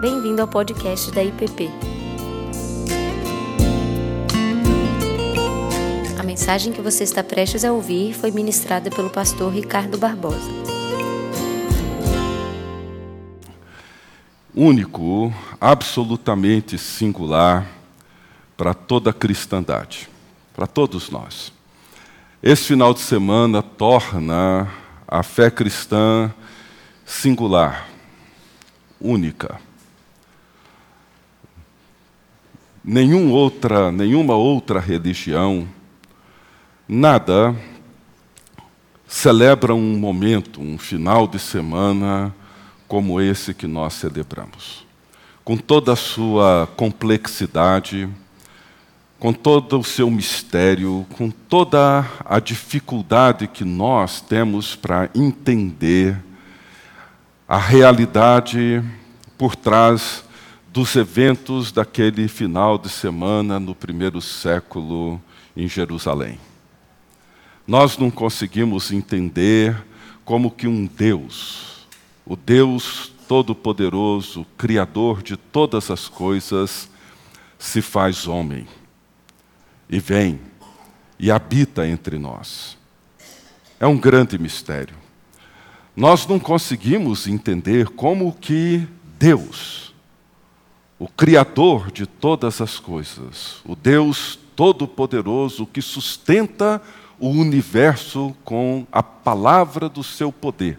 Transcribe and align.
Bem-vindo 0.00 0.40
ao 0.40 0.46
podcast 0.46 1.10
da 1.10 1.24
IPP. 1.24 1.68
A 6.16 6.22
mensagem 6.22 6.72
que 6.72 6.80
você 6.80 7.02
está 7.02 7.24
prestes 7.24 7.64
a 7.64 7.72
ouvir 7.72 8.14
foi 8.14 8.30
ministrada 8.30 8.90
pelo 8.90 9.10
pastor 9.10 9.52
Ricardo 9.52 9.98
Barbosa. 9.98 10.52
Único, 14.54 15.34
absolutamente 15.60 16.78
singular 16.78 17.66
para 18.56 18.74
toda 18.74 19.10
a 19.10 19.12
cristandade, 19.12 20.08
para 20.54 20.68
todos 20.68 21.10
nós. 21.10 21.52
Esse 22.40 22.68
final 22.68 22.94
de 22.94 23.00
semana 23.00 23.64
torna 23.64 24.72
a 25.08 25.24
fé 25.24 25.50
cristã 25.50 26.32
singular, 27.04 27.88
única. 29.00 29.66
Nenhum 32.90 33.30
outra, 33.32 33.92
nenhuma 33.92 34.34
outra 34.34 34.80
religião, 34.80 35.68
nada 36.88 37.54
celebra 39.06 39.74
um 39.74 39.98
momento, 39.98 40.62
um 40.62 40.78
final 40.78 41.28
de 41.28 41.38
semana 41.38 42.34
como 42.88 43.20
esse 43.20 43.52
que 43.52 43.66
nós 43.66 43.92
celebramos. 43.92 44.86
Com 45.44 45.54
toda 45.54 45.92
a 45.92 45.96
sua 45.96 46.66
complexidade, 46.78 48.08
com 49.18 49.34
todo 49.34 49.78
o 49.78 49.84
seu 49.84 50.10
mistério, 50.10 51.06
com 51.10 51.28
toda 51.28 52.06
a 52.24 52.40
dificuldade 52.40 53.46
que 53.48 53.66
nós 53.66 54.22
temos 54.22 54.74
para 54.74 55.10
entender 55.14 56.16
a 57.46 57.58
realidade 57.58 58.82
por 59.36 59.54
trás 59.54 60.24
dos 60.72 60.94
eventos 60.96 61.72
daquele 61.72 62.28
final 62.28 62.78
de 62.78 62.88
semana 62.88 63.58
no 63.58 63.74
primeiro 63.74 64.20
século 64.20 65.20
em 65.56 65.68
Jerusalém. 65.68 66.38
Nós 67.66 67.98
não 67.98 68.10
conseguimos 68.10 68.92
entender 68.92 69.76
como 70.24 70.50
que 70.50 70.66
um 70.66 70.86
Deus, 70.86 71.86
o 72.24 72.36
Deus 72.36 73.12
Todo-Poderoso, 73.26 74.46
Criador 74.56 75.22
de 75.22 75.36
todas 75.36 75.90
as 75.90 76.08
coisas, 76.08 76.88
se 77.58 77.82
faz 77.82 78.26
homem 78.26 78.66
e 79.88 79.98
vem 79.98 80.40
e 81.18 81.30
habita 81.30 81.86
entre 81.86 82.18
nós. 82.18 82.76
É 83.80 83.86
um 83.86 83.98
grande 83.98 84.38
mistério. 84.38 84.94
Nós 85.96 86.26
não 86.26 86.38
conseguimos 86.38 87.26
entender 87.26 87.88
como 87.88 88.32
que 88.32 88.86
Deus, 89.18 89.87
o 90.98 91.06
Criador 91.08 91.92
de 91.92 92.06
todas 92.06 92.60
as 92.60 92.78
coisas, 92.78 93.60
o 93.64 93.76
Deus 93.76 94.38
Todo-Poderoso 94.56 95.64
que 95.64 95.80
sustenta 95.80 96.82
o 97.20 97.28
universo 97.28 98.34
com 98.44 98.86
a 98.90 99.02
palavra 99.02 99.88
do 99.88 100.02
seu 100.02 100.32
poder, 100.32 100.78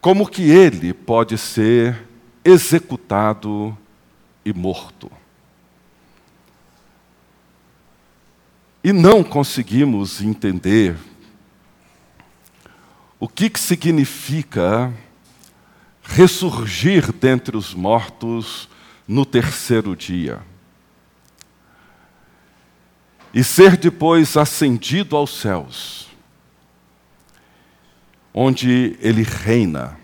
como 0.00 0.28
que 0.28 0.48
ele 0.50 0.92
pode 0.92 1.36
ser 1.36 2.06
executado 2.44 3.76
e 4.44 4.52
morto? 4.52 5.10
E 8.82 8.92
não 8.92 9.24
conseguimos 9.24 10.20
entender 10.22 10.96
o 13.18 13.26
que, 13.26 13.50
que 13.50 13.58
significa 13.58 14.94
ressurgir 16.08 17.12
dentre 17.12 17.56
os 17.56 17.74
mortos 17.74 18.68
no 19.06 19.24
terceiro 19.24 19.94
dia. 19.94 20.40
E 23.32 23.44
ser 23.44 23.76
depois 23.76 24.36
ascendido 24.36 25.14
aos 25.14 25.30
céus, 25.38 26.08
onde 28.32 28.96
ele 29.00 29.22
reina 29.22 29.98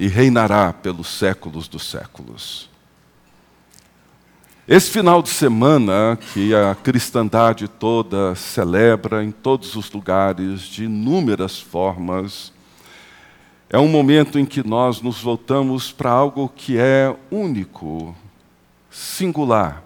e 0.00 0.08
reinará 0.08 0.72
pelos 0.72 1.06
séculos 1.06 1.68
dos 1.68 1.84
séculos. 1.84 2.70
Esse 4.66 4.90
final 4.90 5.22
de 5.22 5.28
semana 5.28 6.18
que 6.32 6.52
a 6.54 6.74
cristandade 6.74 7.68
toda 7.68 8.34
celebra 8.34 9.22
em 9.22 9.30
todos 9.30 9.76
os 9.76 9.92
lugares, 9.92 10.62
de 10.62 10.84
inúmeras 10.84 11.60
formas, 11.60 12.52
é 13.68 13.78
um 13.78 13.88
momento 13.88 14.38
em 14.38 14.44
que 14.44 14.66
nós 14.66 15.00
nos 15.00 15.20
voltamos 15.20 15.90
para 15.90 16.10
algo 16.10 16.48
que 16.48 16.78
é 16.78 17.14
único, 17.30 18.14
singular. 18.90 19.82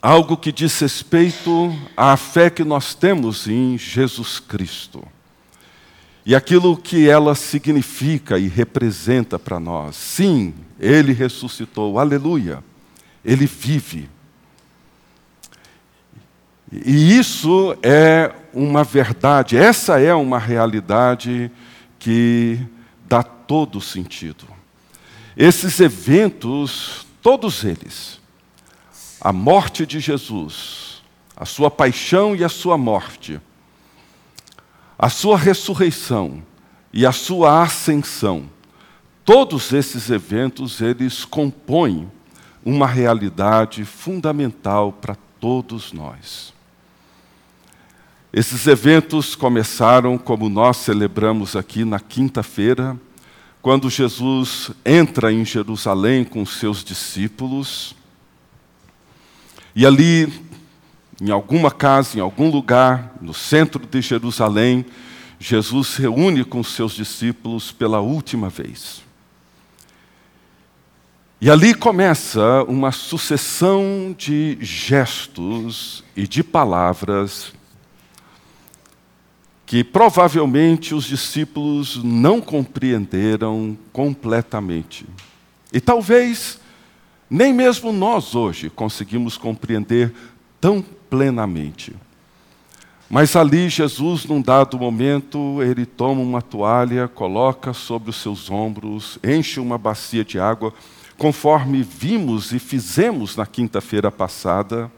Algo 0.00 0.36
que 0.36 0.50
diz 0.50 0.78
respeito 0.80 1.72
à 1.96 2.16
fé 2.16 2.50
que 2.50 2.64
nós 2.64 2.94
temos 2.94 3.46
em 3.46 3.78
Jesus 3.78 4.40
Cristo 4.40 5.06
e 6.24 6.34
aquilo 6.34 6.76
que 6.76 7.08
ela 7.08 7.34
significa 7.34 8.38
e 8.38 8.46
representa 8.46 9.38
para 9.38 9.58
nós. 9.58 9.96
Sim, 9.96 10.54
ele 10.78 11.12
ressuscitou, 11.12 11.98
aleluia, 11.98 12.62
ele 13.24 13.46
vive. 13.46 14.08
E 16.72 17.18
isso 17.18 17.76
é 17.82 18.32
uma 18.54 18.82
verdade, 18.82 19.58
essa 19.58 20.00
é 20.00 20.14
uma 20.14 20.38
realidade 20.38 21.50
que 21.98 22.58
dá 23.06 23.22
todo 23.22 23.78
sentido. 23.78 24.46
Esses 25.36 25.78
eventos, 25.80 27.06
todos 27.20 27.62
eles, 27.62 28.18
a 29.20 29.34
morte 29.34 29.84
de 29.84 30.00
Jesus, 30.00 31.02
a 31.36 31.44
sua 31.44 31.70
paixão 31.70 32.34
e 32.34 32.42
a 32.42 32.48
sua 32.48 32.78
morte, 32.78 33.38
a 34.98 35.10
sua 35.10 35.36
ressurreição 35.36 36.42
e 36.90 37.04
a 37.04 37.12
sua 37.12 37.62
ascensão, 37.62 38.48
todos 39.26 39.74
esses 39.74 40.08
eventos 40.08 40.80
eles 40.80 41.22
compõem 41.24 42.10
uma 42.64 42.86
realidade 42.86 43.84
fundamental 43.84 44.90
para 44.90 45.16
todos 45.38 45.92
nós. 45.92 46.52
Esses 48.32 48.66
eventos 48.66 49.34
começaram 49.34 50.16
como 50.16 50.48
nós 50.48 50.78
celebramos 50.78 51.54
aqui 51.54 51.84
na 51.84 52.00
quinta-feira, 52.00 52.98
quando 53.60 53.90
Jesus 53.90 54.70
entra 54.86 55.30
em 55.30 55.44
Jerusalém 55.44 56.24
com 56.24 56.46
seus 56.46 56.82
discípulos. 56.82 57.94
E 59.76 59.84
ali 59.84 60.32
em 61.20 61.30
alguma 61.30 61.70
casa, 61.70 62.16
em 62.16 62.22
algum 62.22 62.50
lugar, 62.50 63.12
no 63.20 63.34
centro 63.34 63.86
de 63.86 64.00
Jerusalém, 64.00 64.86
Jesus 65.38 65.96
reúne 65.96 66.42
com 66.42 66.64
seus 66.64 66.92
discípulos 66.92 67.70
pela 67.70 68.00
última 68.00 68.48
vez. 68.48 69.02
E 71.38 71.50
ali 71.50 71.74
começa 71.74 72.64
uma 72.66 72.92
sucessão 72.92 74.14
de 74.16 74.56
gestos 74.58 76.02
e 76.16 76.26
de 76.26 76.42
palavras 76.42 77.52
que 79.72 79.82
provavelmente 79.82 80.94
os 80.94 81.06
discípulos 81.06 82.04
não 82.04 82.42
compreenderam 82.42 83.74
completamente. 83.90 85.06
E 85.72 85.80
talvez 85.80 86.60
nem 87.30 87.54
mesmo 87.54 87.90
nós 87.90 88.34
hoje 88.34 88.68
conseguimos 88.68 89.38
compreender 89.38 90.12
tão 90.60 90.84
plenamente. 91.08 91.94
Mas 93.08 93.34
ali 93.34 93.70
Jesus, 93.70 94.26
num 94.26 94.42
dado 94.42 94.78
momento, 94.78 95.62
ele 95.62 95.86
toma 95.86 96.20
uma 96.20 96.42
toalha, 96.42 97.08
coloca 97.08 97.72
sobre 97.72 98.10
os 98.10 98.16
seus 98.16 98.50
ombros, 98.50 99.18
enche 99.24 99.58
uma 99.58 99.78
bacia 99.78 100.22
de 100.22 100.38
água, 100.38 100.74
conforme 101.16 101.82
vimos 101.82 102.52
e 102.52 102.58
fizemos 102.58 103.36
na 103.36 103.46
quinta-feira 103.46 104.10
passada, 104.10 104.92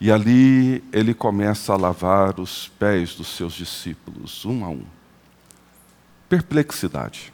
e 0.00 0.10
ali 0.10 0.82
ele 0.92 1.12
começa 1.12 1.74
a 1.74 1.76
lavar 1.76 2.40
os 2.40 2.68
pés 2.78 3.14
dos 3.14 3.28
seus 3.28 3.52
discípulos, 3.52 4.44
um 4.46 4.64
a 4.64 4.70
um. 4.70 4.82
Perplexidade. 6.28 7.32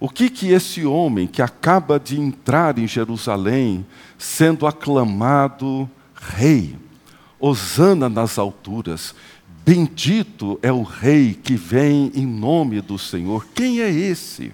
O 0.00 0.08
que 0.08 0.28
que 0.28 0.48
esse 0.50 0.84
homem 0.84 1.26
que 1.26 1.40
acaba 1.40 2.00
de 2.00 2.20
entrar 2.20 2.78
em 2.78 2.88
Jerusalém, 2.88 3.86
sendo 4.16 4.66
aclamado 4.66 5.88
rei, 6.14 6.76
Osana 7.38 8.08
nas 8.08 8.36
alturas, 8.36 9.14
bendito 9.64 10.58
é 10.60 10.72
o 10.72 10.82
rei 10.82 11.34
que 11.34 11.54
vem 11.54 12.10
em 12.12 12.26
nome 12.26 12.80
do 12.80 12.98
Senhor. 12.98 13.46
Quem 13.54 13.80
é 13.80 13.88
esse? 13.88 14.52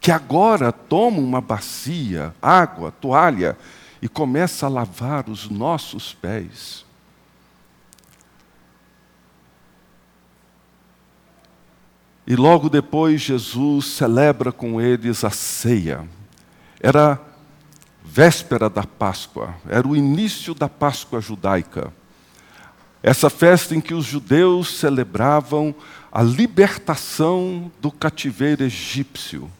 Que 0.00 0.10
agora 0.10 0.72
toma 0.72 1.18
uma 1.18 1.40
bacia, 1.40 2.34
água, 2.40 2.90
toalha 2.90 3.58
e 4.02 4.08
começa 4.08 4.66
a 4.66 4.68
lavar 4.68 5.30
os 5.30 5.48
nossos 5.48 6.12
pés. 6.12 6.84
E 12.26 12.34
logo 12.34 12.68
depois 12.68 13.20
Jesus 13.20 13.86
celebra 13.86 14.50
com 14.50 14.80
eles 14.80 15.24
a 15.24 15.30
ceia. 15.30 16.08
Era 16.80 17.20
véspera 18.04 18.68
da 18.68 18.82
Páscoa, 18.82 19.54
era 19.68 19.86
o 19.86 19.94
início 19.94 20.52
da 20.52 20.68
Páscoa 20.68 21.20
judaica. 21.20 21.92
Essa 23.02 23.30
festa 23.30 23.74
em 23.74 23.80
que 23.80 23.94
os 23.94 24.04
judeus 24.04 24.78
celebravam 24.78 25.74
a 26.10 26.22
libertação 26.22 27.70
do 27.80 27.90
cativeiro 27.90 28.64
egípcio. 28.64 29.50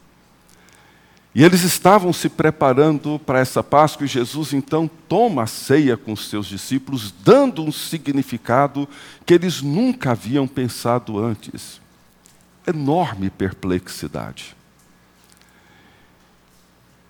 E 1.34 1.43
eles 1.43 1.62
estavam 1.62 2.12
se 2.12 2.29
preparando 2.29 3.19
para 3.19 3.38
essa 3.38 3.62
Páscoa 3.62 4.05
e 4.05 4.08
Jesus 4.08 4.52
então 4.52 4.88
toma 5.08 5.44
a 5.44 5.46
ceia 5.46 5.96
com 5.96 6.12
os 6.12 6.29
seus 6.29 6.46
discípulos, 6.46 7.12
dando 7.25 7.64
um 7.64 7.73
significado 7.73 8.87
que 9.25 9.32
eles 9.32 9.62
nunca 9.62 10.11
haviam 10.11 10.46
pensado 10.46 11.19
antes. 11.19 11.81
Enorme 12.67 13.31
perplexidade. 13.31 14.55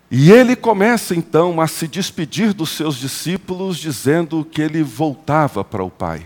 E 0.09 0.31
ele 0.31 0.55
começa 0.55 1.13
então 1.13 1.59
a 1.59 1.67
se 1.67 1.87
despedir 1.87 2.53
dos 2.53 2.69
seus 2.69 2.95
discípulos, 2.95 3.77
dizendo 3.77 4.45
que 4.45 4.61
ele 4.61 4.83
voltava 4.83 5.65
para 5.65 5.83
o 5.83 5.89
Pai, 5.89 6.25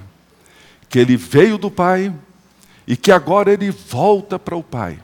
que 0.88 1.00
ele 1.00 1.18
veio 1.18 1.58
do 1.58 1.72
Pai 1.72 2.14
e 2.86 2.96
que 2.96 3.12
agora 3.12 3.52
ele 3.52 3.72
volta 3.72 4.38
para 4.38 4.56
o 4.56 4.62
Pai 4.62 5.00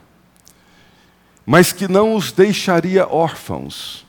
mas 1.46 1.72
que 1.72 1.86
não 1.86 2.14
os 2.14 2.32
deixaria 2.32 3.06
órfãos, 3.06 4.06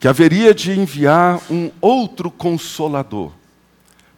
que 0.00 0.08
haveria 0.08 0.52
de 0.52 0.72
enviar 0.72 1.40
um 1.50 1.70
outro 1.80 2.30
consolador, 2.30 3.32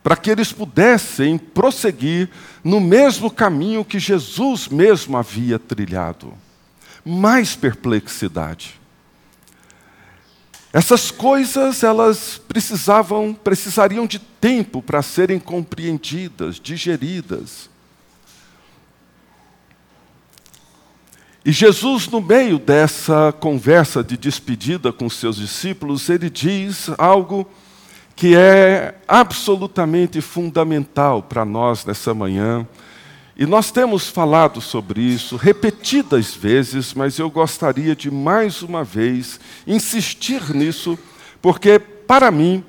para 0.03 0.17
que 0.17 0.31
eles 0.31 0.53
pudessem 0.53 1.37
prosseguir 1.39 2.31
no 2.63 2.81
mesmo 2.81 3.31
caminho 3.31 3.85
que 3.85 3.99
Jesus 3.99 4.69
mesmo 4.69 5.17
havia 5.17 5.59
trilhado. 5.59 6.33
Mais 7.05 7.55
perplexidade. 7.55 8.81
Essas 10.73 11.11
coisas, 11.11 11.83
elas 11.83 12.41
precisavam, 12.49 13.33
precisariam 13.33 14.07
de 14.07 14.19
tempo 14.19 14.83
para 14.83 15.03
serem 15.03 15.39
compreendidas, 15.39 16.59
digeridas. 16.59 17.71
E 21.47 21.53
Jesus, 21.53 22.09
no 22.09 22.23
meio 22.23 22.59
dessa 22.59 23.31
conversa 23.39 24.03
de 24.03 24.17
despedida 24.17 24.91
com 24.91 25.11
seus 25.11 25.37
discípulos, 25.37 26.09
ele 26.09 26.31
diz 26.31 26.89
algo 26.97 27.47
que 28.17 28.35
é 28.35 28.95
absolutamente 29.07 30.23
fundamental 30.23 31.23
para 31.23 31.45
nós 31.45 31.85
nessa 31.85 32.15
manhã. 32.15 32.67
E 33.37 33.45
nós 33.45 33.71
temos 33.71 34.09
falado 34.09 34.59
sobre 34.63 35.03
isso 35.03 35.37
repetidas 35.37 36.33
vezes, 36.35 36.95
mas 36.95 37.19
eu 37.19 37.29
gostaria 37.29 37.95
de 37.95 38.11
mais 38.11 38.63
uma 38.63 38.83
vez 38.83 39.39
insistir 39.67 40.55
nisso, 40.55 40.99
porque 41.43 41.79
para 41.79 42.31
mim 42.31 42.65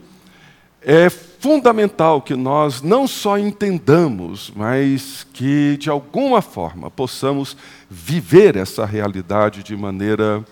é 0.81 1.09
fundamental 1.39 2.21
que 2.21 2.35
nós 2.35 2.81
não 2.81 3.07
só 3.07 3.37
entendamos, 3.37 4.51
mas 4.55 5.25
que 5.33 5.77
de 5.77 5.89
alguma 5.89 6.41
forma 6.41 6.89
possamos 6.89 7.55
viver 7.89 8.55
essa 8.55 8.85
realidade 8.85 9.63
de 9.63 9.75
maneira 9.75 10.43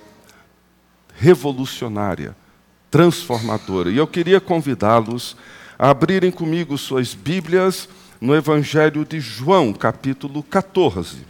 revolucionária, 1.16 2.36
transformadora. 2.90 3.90
E 3.90 3.98
eu 3.98 4.08
queria 4.08 4.40
convidá-los 4.40 5.36
a 5.78 5.90
abrirem 5.90 6.32
comigo 6.32 6.78
suas 6.78 7.14
Bíblias 7.14 7.90
no 8.20 8.36
Evangelho 8.36 9.04
de 9.04 9.20
João, 9.20 9.74
capítulo 9.74 10.44
14. 10.44 11.26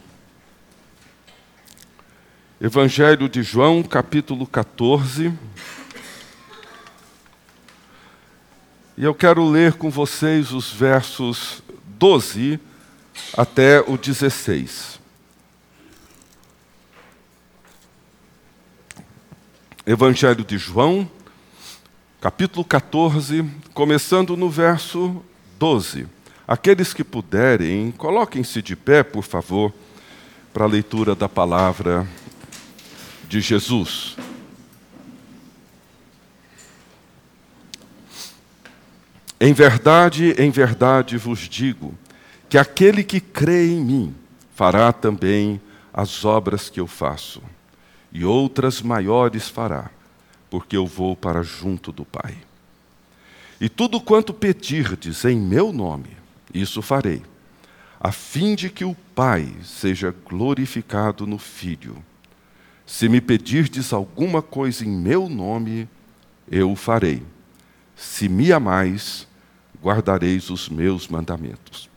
Evangelho 2.60 3.28
de 3.28 3.42
João, 3.42 3.82
capítulo 3.82 4.46
14. 4.46 5.32
E 8.96 9.02
eu 9.02 9.12
quero 9.12 9.44
ler 9.44 9.72
com 9.72 9.90
vocês 9.90 10.52
os 10.52 10.70
versos 10.70 11.64
12 11.98 12.60
até 13.36 13.80
o 13.80 13.98
16. 13.98 15.00
Evangelho 19.84 20.44
de 20.44 20.56
João, 20.56 21.10
capítulo 22.20 22.64
14, 22.64 23.44
começando 23.74 24.36
no 24.36 24.48
verso 24.48 25.20
12. 25.58 26.06
Aqueles 26.46 26.94
que 26.94 27.02
puderem, 27.02 27.90
coloquem-se 27.90 28.62
de 28.62 28.76
pé, 28.76 29.02
por 29.02 29.24
favor, 29.24 29.74
para 30.52 30.66
a 30.66 30.68
leitura 30.68 31.16
da 31.16 31.28
palavra 31.28 32.06
de 33.28 33.40
Jesus. 33.40 34.16
Em 39.46 39.52
verdade, 39.52 40.34
em 40.38 40.50
verdade 40.50 41.18
vos 41.18 41.40
digo, 41.40 41.92
que 42.48 42.56
aquele 42.56 43.04
que 43.04 43.20
crê 43.20 43.66
em 43.66 43.84
mim 43.84 44.14
fará 44.54 44.90
também 44.90 45.60
as 45.92 46.24
obras 46.24 46.70
que 46.70 46.80
eu 46.80 46.86
faço, 46.86 47.42
e 48.10 48.24
outras 48.24 48.80
maiores 48.80 49.46
fará, 49.46 49.90
porque 50.48 50.74
eu 50.74 50.86
vou 50.86 51.14
para 51.14 51.42
junto 51.42 51.92
do 51.92 52.06
Pai. 52.06 52.34
E 53.60 53.68
tudo 53.68 54.00
quanto 54.00 54.32
pedirdes 54.32 55.26
em 55.26 55.38
meu 55.38 55.74
nome, 55.74 56.16
isso 56.54 56.80
farei, 56.80 57.20
a 58.00 58.10
fim 58.10 58.54
de 58.54 58.70
que 58.70 58.86
o 58.86 58.96
Pai 59.14 59.52
seja 59.62 60.14
glorificado 60.26 61.26
no 61.26 61.36
Filho. 61.36 62.02
Se 62.86 63.10
me 63.10 63.20
pedirdes 63.20 63.92
alguma 63.92 64.40
coisa 64.40 64.86
em 64.86 64.88
meu 64.88 65.28
nome, 65.28 65.86
eu 66.50 66.72
o 66.72 66.76
farei. 66.76 67.22
Se 67.94 68.26
me 68.26 68.50
amais, 68.50 69.28
guardareis 69.84 70.48
os 70.48 70.66
meus 70.66 71.06
mandamentos. 71.08 71.90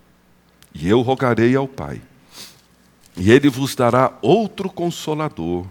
E 0.74 0.90
eu 0.90 1.02
rogarei 1.02 1.56
ao 1.56 1.68
Pai, 1.68 2.02
e 3.16 3.32
ele 3.32 3.50
vos 3.50 3.74
dará 3.74 4.18
outro 4.22 4.70
consolador, 4.70 5.66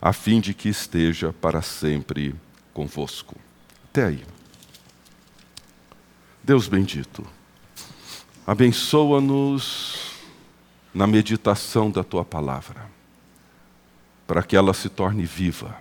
a 0.00 0.12
fim 0.12 0.40
de 0.40 0.54
que 0.54 0.68
esteja 0.68 1.32
para 1.32 1.60
sempre 1.60 2.34
convosco. 2.72 3.34
Até 3.90 4.06
aí. 4.06 4.24
Deus 6.42 6.68
bendito, 6.68 7.26
abençoa-nos 8.46 10.14
na 10.94 11.06
meditação 11.06 11.90
da 11.90 12.04
tua 12.04 12.24
palavra, 12.24 12.88
para 14.26 14.42
que 14.42 14.56
ela 14.56 14.72
se 14.72 14.88
torne 14.88 15.26
viva 15.26 15.76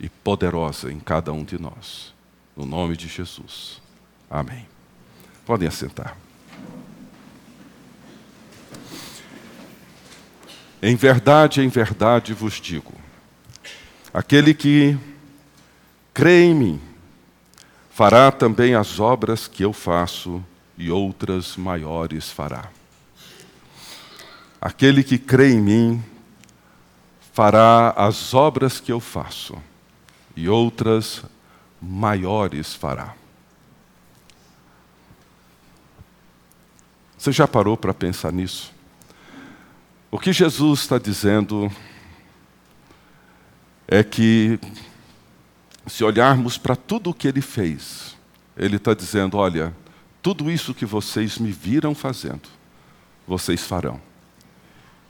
e 0.00 0.08
poderosa 0.08 0.90
em 0.90 0.98
cada 0.98 1.32
um 1.32 1.44
de 1.44 1.60
nós. 1.60 2.12
No 2.56 2.64
nome 2.64 2.96
de 2.96 3.08
Jesus. 3.08 3.83
Amém. 4.34 4.66
Podem 5.46 5.68
assentar. 5.68 6.16
Em 10.82 10.96
verdade, 10.96 11.60
em 11.60 11.68
verdade 11.68 12.34
vos 12.34 12.54
digo: 12.54 12.92
aquele 14.12 14.52
que 14.52 14.98
crê 16.12 16.46
em 16.46 16.52
mim, 16.52 16.80
fará 17.92 18.32
também 18.32 18.74
as 18.74 18.98
obras 18.98 19.46
que 19.46 19.64
eu 19.64 19.72
faço, 19.72 20.44
e 20.76 20.90
outras 20.90 21.56
maiores 21.56 22.28
fará. 22.28 22.68
Aquele 24.60 25.04
que 25.04 25.16
crê 25.16 25.52
em 25.52 25.60
mim, 25.60 26.04
fará 27.32 27.90
as 27.90 28.34
obras 28.34 28.80
que 28.80 28.90
eu 28.90 28.98
faço, 28.98 29.56
e 30.34 30.48
outras 30.48 31.22
maiores 31.80 32.74
fará. 32.74 33.14
Você 37.24 37.32
já 37.32 37.48
parou 37.48 37.74
para 37.74 37.94
pensar 37.94 38.30
nisso? 38.30 38.70
O 40.10 40.18
que 40.18 40.30
Jesus 40.30 40.80
está 40.80 40.98
dizendo 40.98 41.72
é 43.88 44.04
que, 44.04 44.60
se 45.86 46.04
olharmos 46.04 46.58
para 46.58 46.76
tudo 46.76 47.08
o 47.08 47.14
que 47.14 47.26
ele 47.26 47.40
fez, 47.40 48.14
ele 48.54 48.76
está 48.76 48.92
dizendo: 48.92 49.38
olha, 49.38 49.74
tudo 50.20 50.50
isso 50.50 50.74
que 50.74 50.84
vocês 50.84 51.38
me 51.38 51.50
viram 51.50 51.94
fazendo, 51.94 52.46
vocês 53.26 53.64
farão. 53.64 53.98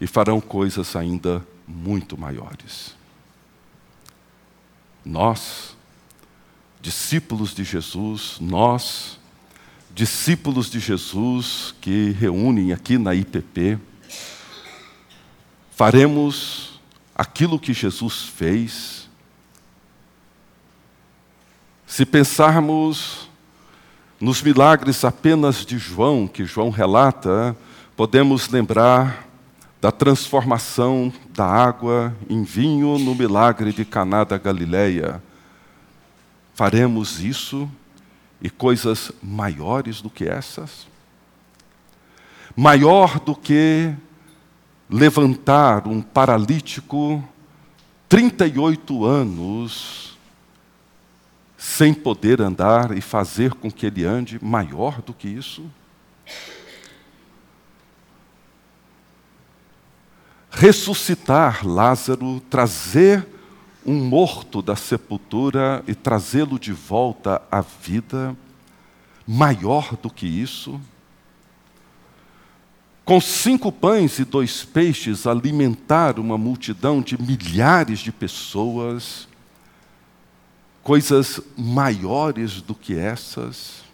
E 0.00 0.06
farão 0.06 0.40
coisas 0.40 0.94
ainda 0.94 1.44
muito 1.66 2.16
maiores. 2.16 2.94
Nós, 5.04 5.76
discípulos 6.80 7.52
de 7.52 7.64
Jesus, 7.64 8.36
nós, 8.40 9.18
discípulos 9.94 10.68
de 10.68 10.80
Jesus 10.80 11.72
que 11.80 12.10
reúnem 12.10 12.72
aqui 12.72 12.98
na 12.98 13.14
IPP, 13.14 13.78
faremos 15.70 16.80
aquilo 17.14 17.60
que 17.60 17.72
Jesus 17.72 18.24
fez. 18.24 19.08
Se 21.86 22.04
pensarmos 22.04 23.30
nos 24.20 24.42
milagres 24.42 25.04
apenas 25.04 25.64
de 25.64 25.78
João, 25.78 26.26
que 26.26 26.44
João 26.44 26.70
relata, 26.70 27.56
podemos 27.96 28.48
lembrar 28.48 29.28
da 29.80 29.92
transformação 29.92 31.12
da 31.30 31.46
água 31.46 32.16
em 32.28 32.42
vinho 32.42 32.98
no 32.98 33.14
milagre 33.14 33.72
de 33.72 33.84
Caná 33.84 34.24
da 34.24 34.38
Galileia. 34.38 35.22
Faremos 36.54 37.20
isso 37.20 37.70
e 38.44 38.50
coisas 38.50 39.10
maiores 39.22 40.02
do 40.02 40.10
que 40.10 40.28
essas? 40.28 40.86
Maior 42.54 43.18
do 43.18 43.34
que 43.34 43.92
levantar 44.88 45.88
um 45.88 46.02
paralítico 46.02 47.26
38 48.06 49.04
anos 49.04 50.18
sem 51.56 51.94
poder 51.94 52.42
andar 52.42 52.96
e 52.96 53.00
fazer 53.00 53.54
com 53.54 53.72
que 53.72 53.86
ele 53.86 54.04
ande, 54.04 54.38
maior 54.44 55.00
do 55.00 55.14
que 55.14 55.26
isso? 55.26 55.64
ressuscitar 60.54 61.66
Lázaro, 61.66 62.40
trazer 62.48 63.26
um 63.84 63.94
morto 64.04 64.62
da 64.62 64.76
sepultura 64.76 65.84
e 65.86 65.94
trazê-lo 65.94 66.58
de 66.58 66.72
volta 66.72 67.42
à 67.50 67.60
vida, 67.60 68.36
maior 69.26 69.96
do 69.96 70.10
que 70.10 70.26
isso. 70.26 70.80
Com 73.04 73.20
cinco 73.20 73.70
pães 73.70 74.18
e 74.18 74.24
dois 74.24 74.64
peixes, 74.64 75.26
alimentar 75.26 76.18
uma 76.18 76.38
multidão 76.38 77.02
de 77.02 77.20
milhares 77.20 77.98
de 77.98 78.10
pessoas, 78.10 79.28
coisas 80.82 81.40
maiores 81.56 82.62
do 82.62 82.74
que 82.74 82.96
essas. 82.96 83.84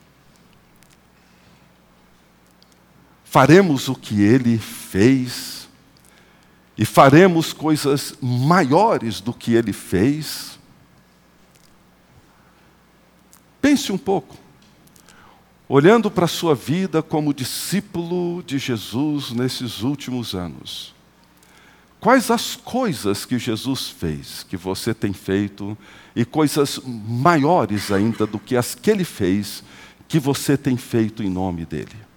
Faremos 3.25 3.89
o 3.89 3.95
que 3.95 4.21
ele 4.23 4.59
fez 4.59 5.60
e 6.81 6.87
faremos 6.87 7.53
coisas 7.53 8.15
maiores 8.23 9.21
do 9.21 9.35
que 9.35 9.53
ele 9.53 9.71
fez. 9.71 10.59
Pense 13.61 13.93
um 13.93 13.99
pouco, 13.99 14.35
olhando 15.69 16.11
para 16.11 16.25
a 16.25 16.29
sua 16.29 16.55
vida 16.55 17.03
como 17.03 17.35
discípulo 17.35 18.43
de 18.43 18.57
Jesus 18.57 19.31
nesses 19.31 19.83
últimos 19.83 20.35
anos. 20.35 20.95
Quais 22.01 22.31
as 22.31 22.57
coisas 22.57 23.27
que 23.27 23.39
Jesus 23.39 23.91
fez, 23.91 24.43
que 24.43 24.57
você 24.57 24.95
tem 24.95 25.13
feito, 25.13 25.77
e 26.17 26.25
coisas 26.25 26.81
maiores 26.87 27.93
ainda 27.93 28.27
do 28.27 28.39
que 28.39 28.57
as 28.57 28.75
que 28.75 28.91
ele 28.91 29.05
fez, 29.05 29.63
que 30.09 30.19
você 30.19 30.57
tem 30.57 30.79
feito 30.79 31.23
em 31.23 31.29
nome 31.29 31.67
dele? 31.67 32.10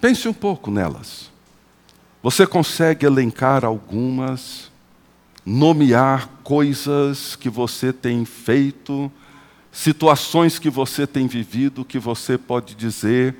Pense 0.00 0.26
um 0.26 0.32
pouco 0.32 0.70
nelas. 0.70 1.30
Você 2.22 2.46
consegue 2.46 3.04
elencar 3.04 3.64
algumas, 3.64 4.70
nomear 5.44 6.28
coisas 6.42 7.36
que 7.36 7.50
você 7.50 7.92
tem 7.92 8.24
feito, 8.24 9.10
situações 9.70 10.58
que 10.58 10.70
você 10.70 11.06
tem 11.06 11.26
vivido, 11.26 11.84
que 11.84 11.98
você 11.98 12.38
pode 12.38 12.74
dizer 12.74 13.36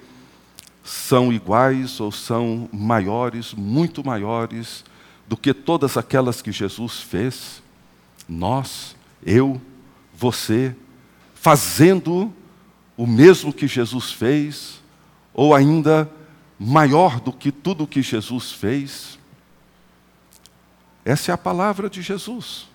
são 0.82 1.32
iguais 1.32 2.00
ou 2.00 2.10
são 2.10 2.68
maiores, 2.72 3.54
muito 3.54 4.04
maiores 4.04 4.84
do 5.28 5.36
que 5.36 5.54
todas 5.54 5.96
aquelas 5.96 6.42
que 6.42 6.50
Jesus 6.50 7.00
fez? 7.00 7.62
Nós, 8.28 8.96
eu, 9.24 9.60
você, 10.14 10.74
fazendo 11.34 12.32
o 12.96 13.06
mesmo 13.06 13.52
que 13.52 13.68
Jesus 13.68 14.10
fez, 14.10 14.80
ou 15.32 15.54
ainda 15.54 16.10
maior 16.62 17.18
do 17.20 17.32
que 17.32 17.50
tudo 17.50 17.86
que 17.86 18.02
Jesus 18.02 18.52
fez? 18.52 19.18
Essa 21.02 21.30
é 21.30 21.34
a 21.34 21.38
palavra 21.38 21.88
de 21.88 22.02
Jesus. 22.02 22.68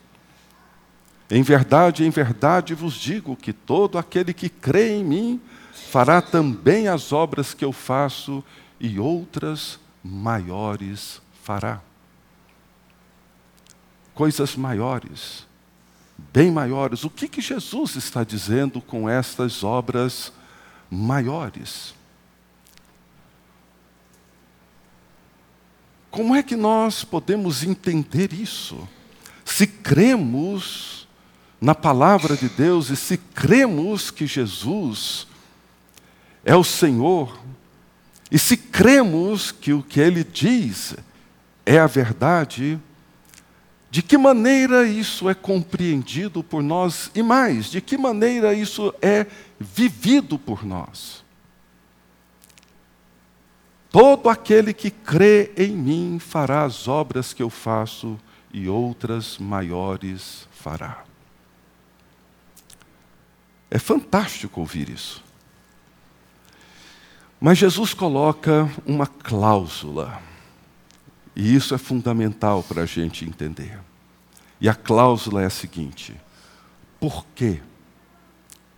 Em 1.29 1.43
verdade, 1.43 2.03
em 2.03 2.09
verdade 2.09 2.73
vos 2.73 2.95
digo 2.95 3.35
que 3.35 3.53
todo 3.53 3.99
aquele 3.99 4.33
que 4.33 4.49
crê 4.49 4.97
em 4.97 5.03
mim 5.03 5.41
fará 5.71 6.19
também 6.19 6.87
as 6.87 7.13
obras 7.13 7.53
que 7.53 7.63
eu 7.63 7.71
faço 7.71 8.43
e 8.79 8.99
outras 8.99 9.79
maiores 10.03 11.21
fará. 11.43 11.79
Coisas 14.15 14.55
maiores, 14.55 15.45
bem 16.33 16.49
maiores. 16.49 17.03
O 17.03 17.09
que, 17.09 17.27
que 17.27 17.41
Jesus 17.41 17.95
está 17.95 18.23
dizendo 18.23 18.81
com 18.81 19.07
estas 19.07 19.63
obras 19.63 20.33
maiores? 20.89 21.93
Como 26.15 26.33
é 26.33 26.41
que 26.41 26.55
nós 26.55 27.03
podemos 27.03 27.61
entender 27.61 28.31
isso? 28.31 28.87
Se 29.43 29.67
cremos 29.67 31.09
na 31.59 31.75
palavra 31.75 32.37
de 32.37 32.47
Deus 32.47 32.89
e 32.89 32.95
se 32.95 33.17
cremos 33.17 34.09
que 34.11 34.25
Jesus 34.25 35.27
é 36.45 36.55
o 36.55 36.63
Senhor, 36.63 37.37
e 38.31 38.39
se 38.39 38.55
cremos 38.55 39.51
que 39.51 39.73
o 39.73 39.83
que 39.83 39.99
ele 39.99 40.23
diz 40.23 40.95
é 41.65 41.79
a 41.79 41.85
verdade, 41.85 42.79
de 43.91 44.01
que 44.01 44.17
maneira 44.17 44.87
isso 44.87 45.29
é 45.29 45.33
compreendido 45.33 46.41
por 46.41 46.63
nós 46.63 47.11
e 47.13 47.21
mais, 47.21 47.65
de 47.65 47.81
que 47.81 47.97
maneira 47.97 48.53
isso 48.53 48.93
é 49.01 49.25
vivido 49.59 50.39
por 50.39 50.63
nós? 50.63 51.24
Todo 53.95 54.27
aquele 54.27 54.73
que 54.73 54.91
crê 54.91 55.53
em 55.55 55.69
mim 55.69 56.19
fará 56.19 56.65
as 56.65 56.85
obras 56.85 57.31
que 57.31 57.41
eu 57.41 57.49
faço 57.49 58.19
e 58.51 58.67
outras 58.67 59.37
maiores 59.37 60.49
fará. 60.51 61.05
É 63.71 63.79
fantástico 63.79 64.59
ouvir 64.59 64.89
isso. 64.89 65.23
Mas 67.39 67.57
Jesus 67.57 67.93
coloca 67.93 68.69
uma 68.85 69.07
cláusula, 69.07 70.21
e 71.33 71.55
isso 71.55 71.73
é 71.73 71.77
fundamental 71.77 72.63
para 72.63 72.81
a 72.81 72.85
gente 72.85 73.23
entender. 73.23 73.79
E 74.59 74.67
a 74.67 74.75
cláusula 74.75 75.41
é 75.41 75.45
a 75.45 75.49
seguinte: 75.49 76.13
por 76.99 77.25
que 77.27 77.61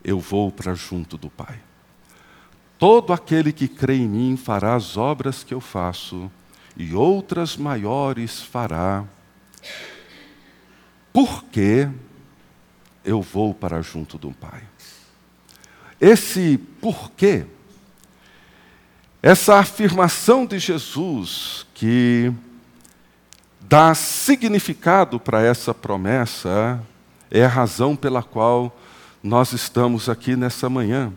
eu 0.04 0.20
vou 0.20 0.52
para 0.52 0.76
junto 0.76 1.18
do 1.18 1.28
Pai? 1.28 1.67
Todo 2.78 3.12
aquele 3.12 3.52
que 3.52 3.68
crê 3.68 3.96
em 3.96 4.08
mim 4.08 4.38
fará 4.38 4.76
as 4.76 4.98
obras 4.98 5.44
que 5.44 5.54
eu 5.54 5.60
faço, 5.60 6.32
e 6.76 6.94
outras 6.94 7.58
maiores 7.58 8.42
fará, 8.42 9.04
porque 11.12 11.90
eu 13.04 13.22
vou 13.22 13.54
para 13.54 13.82
junto 13.82 14.18
do 14.18 14.32
Pai. 14.32 14.62
Esse 16.00 16.60
porquê, 16.80 17.48
essa 19.24 19.56
afirmação 19.56 20.46
de 20.46 20.60
Jesus 20.60 21.66
que 21.74 22.32
dá 23.62 23.96
significado 23.96 25.20
para 25.20 25.42
essa 25.42 25.74
promessa, 25.74 26.80
é 27.32 27.44
a 27.44 27.50
razão 27.50 27.96
pela 27.96 28.22
qual 28.22 28.78
nós 29.24 29.52
estamos 29.52 30.08
aqui 30.08 30.36
nessa 30.36 30.70
manhã. 30.70 31.12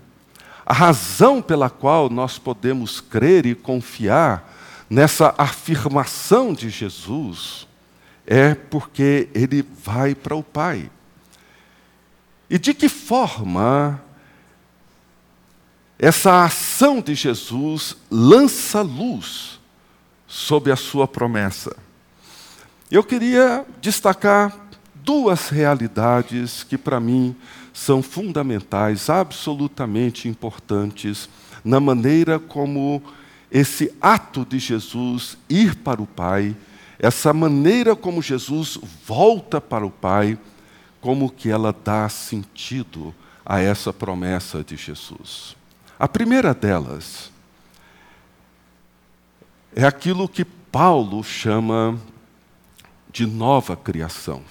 A 0.71 0.73
razão 0.73 1.43
pela 1.43 1.69
qual 1.69 2.09
nós 2.09 2.39
podemos 2.39 3.01
crer 3.01 3.45
e 3.45 3.57
confiar 3.57 4.55
nessa 4.89 5.35
afirmação 5.37 6.55
de 6.55 6.71
Jesus 6.71 7.67
é 8.25 8.55
porque 8.55 9.29
ele 9.35 9.63
vai 9.63 10.15
para 10.15 10.37
o 10.37 10.45
Pai. 10.45 10.89
E 12.49 12.57
de 12.57 12.73
que 12.73 12.89
forma 12.89 14.01
essa 15.99 16.45
ação 16.45 17.01
de 17.01 17.17
Jesus 17.17 17.97
lança 18.09 18.81
luz 18.81 19.59
sobre 20.25 20.71
a 20.71 20.77
sua 20.77 21.09
promessa? 21.09 21.77
Eu 22.89 23.03
queria 23.03 23.67
destacar 23.81 24.57
duas 24.95 25.49
realidades 25.49 26.63
que, 26.63 26.79
para 26.79 27.01
mim, 27.01 27.35
são 27.81 28.03
fundamentais, 28.03 29.09
absolutamente 29.09 30.29
importantes, 30.29 31.31
na 31.65 31.81
maneira 31.81 32.39
como 32.39 33.03
esse 33.51 33.91
ato 34.03 34.45
de 34.45 34.59
Jesus 34.59 35.39
ir 35.49 35.77
para 35.77 36.03
o 36.03 36.07
Pai, 36.07 36.55
essa 36.99 37.33
maneira 37.33 37.97
como 37.97 38.21
Jesus 38.21 38.79
volta 39.07 39.63
para 39.63 39.87
o 39.87 39.91
Pai, 39.91 40.39
como 41.01 41.31
que 41.31 41.49
ela 41.49 41.73
dá 41.73 42.07
sentido 42.11 43.15
a 43.47 43.61
essa 43.61 43.95
promessa 43.95 44.63
de 44.63 44.77
Jesus. 44.77 45.57
A 45.99 46.07
primeira 46.07 46.53
delas 46.53 47.33
é 49.75 49.87
aquilo 49.87 50.29
que 50.29 50.45
Paulo 50.45 51.25
chama 51.25 51.99
de 53.11 53.25
nova 53.25 53.75
criação. 53.75 54.43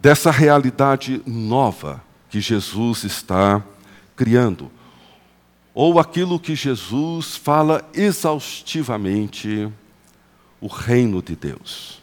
Dessa 0.00 0.30
realidade 0.30 1.22
nova 1.26 2.02
que 2.28 2.40
Jesus 2.40 3.04
está 3.04 3.62
criando. 4.16 4.70
ou 5.72 6.00
aquilo 6.00 6.38
que 6.38 6.54
Jesus 6.54 7.36
fala 7.36 7.88
exaustivamente, 7.94 9.72
o 10.60 10.66
reino 10.66 11.22
de 11.22 11.36
Deus. 11.36 12.02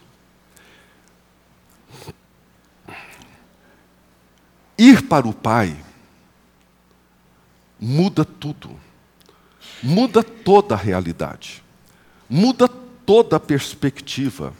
Ir 4.76 5.06
para 5.06 5.28
o 5.28 5.34
Pai 5.34 5.76
muda 7.78 8.24
tudo, 8.24 8.78
muda 9.82 10.22
toda 10.22 10.74
a 10.74 10.78
realidade, 10.78 11.62
muda 12.28 12.68
toda 12.68 13.36
a 13.36 13.40
perspectiva, 13.40 14.52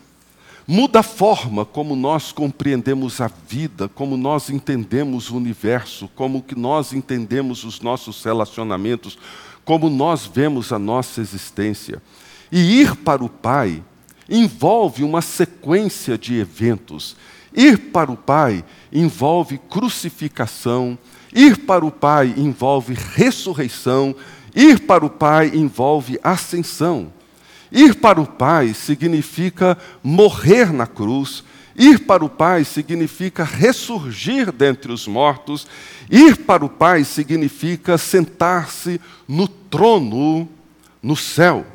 muda 0.70 1.00
a 1.00 1.02
forma 1.02 1.64
como 1.64 1.96
nós 1.96 2.30
compreendemos 2.30 3.22
a 3.22 3.30
vida, 3.48 3.88
como 3.88 4.18
nós 4.18 4.50
entendemos 4.50 5.30
o 5.30 5.36
universo, 5.38 6.10
como 6.14 6.42
que 6.42 6.54
nós 6.54 6.92
entendemos 6.92 7.64
os 7.64 7.80
nossos 7.80 8.22
relacionamentos, 8.22 9.16
como 9.64 9.88
nós 9.88 10.26
vemos 10.26 10.70
a 10.70 10.78
nossa 10.78 11.22
existência. 11.22 12.02
E 12.52 12.82
ir 12.82 12.96
para 12.96 13.24
o 13.24 13.30
Pai 13.30 13.82
envolve 14.28 15.02
uma 15.02 15.22
sequência 15.22 16.18
de 16.18 16.38
eventos. 16.38 17.16
Ir 17.56 17.90
para 17.90 18.12
o 18.12 18.16
Pai 18.16 18.62
envolve 18.92 19.56
crucificação, 19.56 20.98
ir 21.34 21.60
para 21.60 21.82
o 21.82 21.90
Pai 21.90 22.34
envolve 22.36 22.94
ressurreição, 23.14 24.14
ir 24.54 24.80
para 24.80 25.02
o 25.02 25.08
Pai 25.08 25.50
envolve 25.54 26.20
ascensão. 26.22 27.10
Ir 27.70 27.96
para 27.96 28.20
o 28.20 28.26
Pai 28.26 28.72
significa 28.74 29.76
morrer 30.02 30.72
na 30.72 30.86
cruz, 30.86 31.44
ir 31.76 32.00
para 32.00 32.24
o 32.24 32.28
Pai 32.28 32.64
significa 32.64 33.44
ressurgir 33.44 34.50
dentre 34.50 34.92
os 34.92 35.06
mortos, 35.06 35.66
ir 36.10 36.38
para 36.38 36.64
o 36.64 36.68
Pai 36.68 37.04
significa 37.04 37.98
sentar-se 37.98 39.00
no 39.26 39.46
trono 39.46 40.48
no 41.02 41.16
céu. 41.16 41.66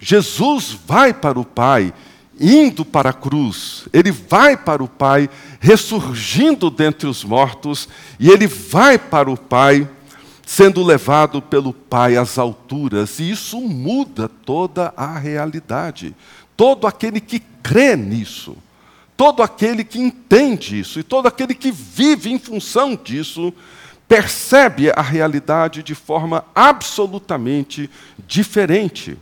Jesus 0.00 0.76
vai 0.86 1.12
para 1.12 1.38
o 1.38 1.44
Pai, 1.44 1.92
indo 2.40 2.84
para 2.84 3.10
a 3.10 3.12
cruz, 3.12 3.88
ele 3.92 4.12
vai 4.12 4.56
para 4.56 4.82
o 4.82 4.88
Pai, 4.88 5.28
ressurgindo 5.60 6.70
dentre 6.70 7.08
os 7.08 7.24
mortos, 7.24 7.88
e 8.18 8.30
ele 8.30 8.46
vai 8.46 8.98
para 8.98 9.30
o 9.30 9.36
Pai, 9.36 9.88
sendo 10.48 10.82
levado 10.82 11.42
pelo 11.42 11.74
Pai 11.74 12.16
às 12.16 12.38
alturas, 12.38 13.18
e 13.18 13.30
isso 13.30 13.60
muda 13.60 14.30
toda 14.30 14.94
a 14.96 15.18
realidade. 15.18 16.16
Todo 16.56 16.86
aquele 16.86 17.20
que 17.20 17.38
crê 17.62 17.94
nisso, 17.94 18.56
todo 19.14 19.42
aquele 19.42 19.84
que 19.84 19.98
entende 19.98 20.80
isso, 20.80 20.98
e 20.98 21.02
todo 21.02 21.28
aquele 21.28 21.54
que 21.54 21.70
vive 21.70 22.32
em 22.32 22.38
função 22.38 22.96
disso, 22.96 23.52
percebe 24.08 24.90
a 24.90 25.02
realidade 25.02 25.82
de 25.82 25.94
forma 25.94 26.42
absolutamente 26.54 27.90
diferente. 28.26 29.18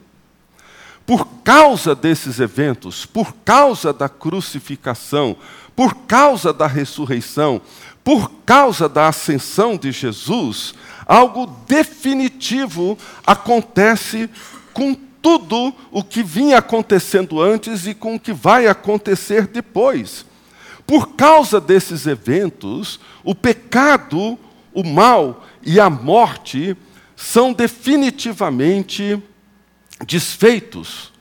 Por 1.04 1.26
causa 1.42 1.92
desses 1.92 2.38
eventos, 2.38 3.04
por 3.04 3.34
causa 3.44 3.92
da 3.92 4.08
crucificação, 4.08 5.36
por 5.74 5.92
causa 6.06 6.52
da 6.52 6.68
ressurreição, 6.68 7.60
por 8.04 8.30
causa 8.46 8.88
da 8.88 9.08
ascensão 9.08 9.76
de 9.76 9.90
Jesus, 9.90 10.72
algo 11.06 11.46
definitivo 11.66 12.98
acontece 13.24 14.28
com 14.72 14.94
tudo 14.94 15.74
o 15.90 16.04
que 16.04 16.22
vinha 16.22 16.58
acontecendo 16.58 17.40
antes 17.40 17.86
e 17.86 17.94
com 17.94 18.16
o 18.16 18.20
que 18.20 18.32
vai 18.32 18.66
acontecer 18.66 19.46
depois. 19.46 20.26
Por 20.86 21.14
causa 21.14 21.60
desses 21.60 22.06
eventos, 22.06 23.00
o 23.24 23.34
pecado, 23.34 24.38
o 24.72 24.84
mal 24.84 25.44
e 25.62 25.80
a 25.80 25.90
morte 25.90 26.76
são 27.16 27.52
definitivamente 27.52 29.20
desfeitos, 30.06 31.12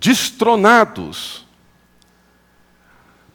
destronados. 0.00 1.46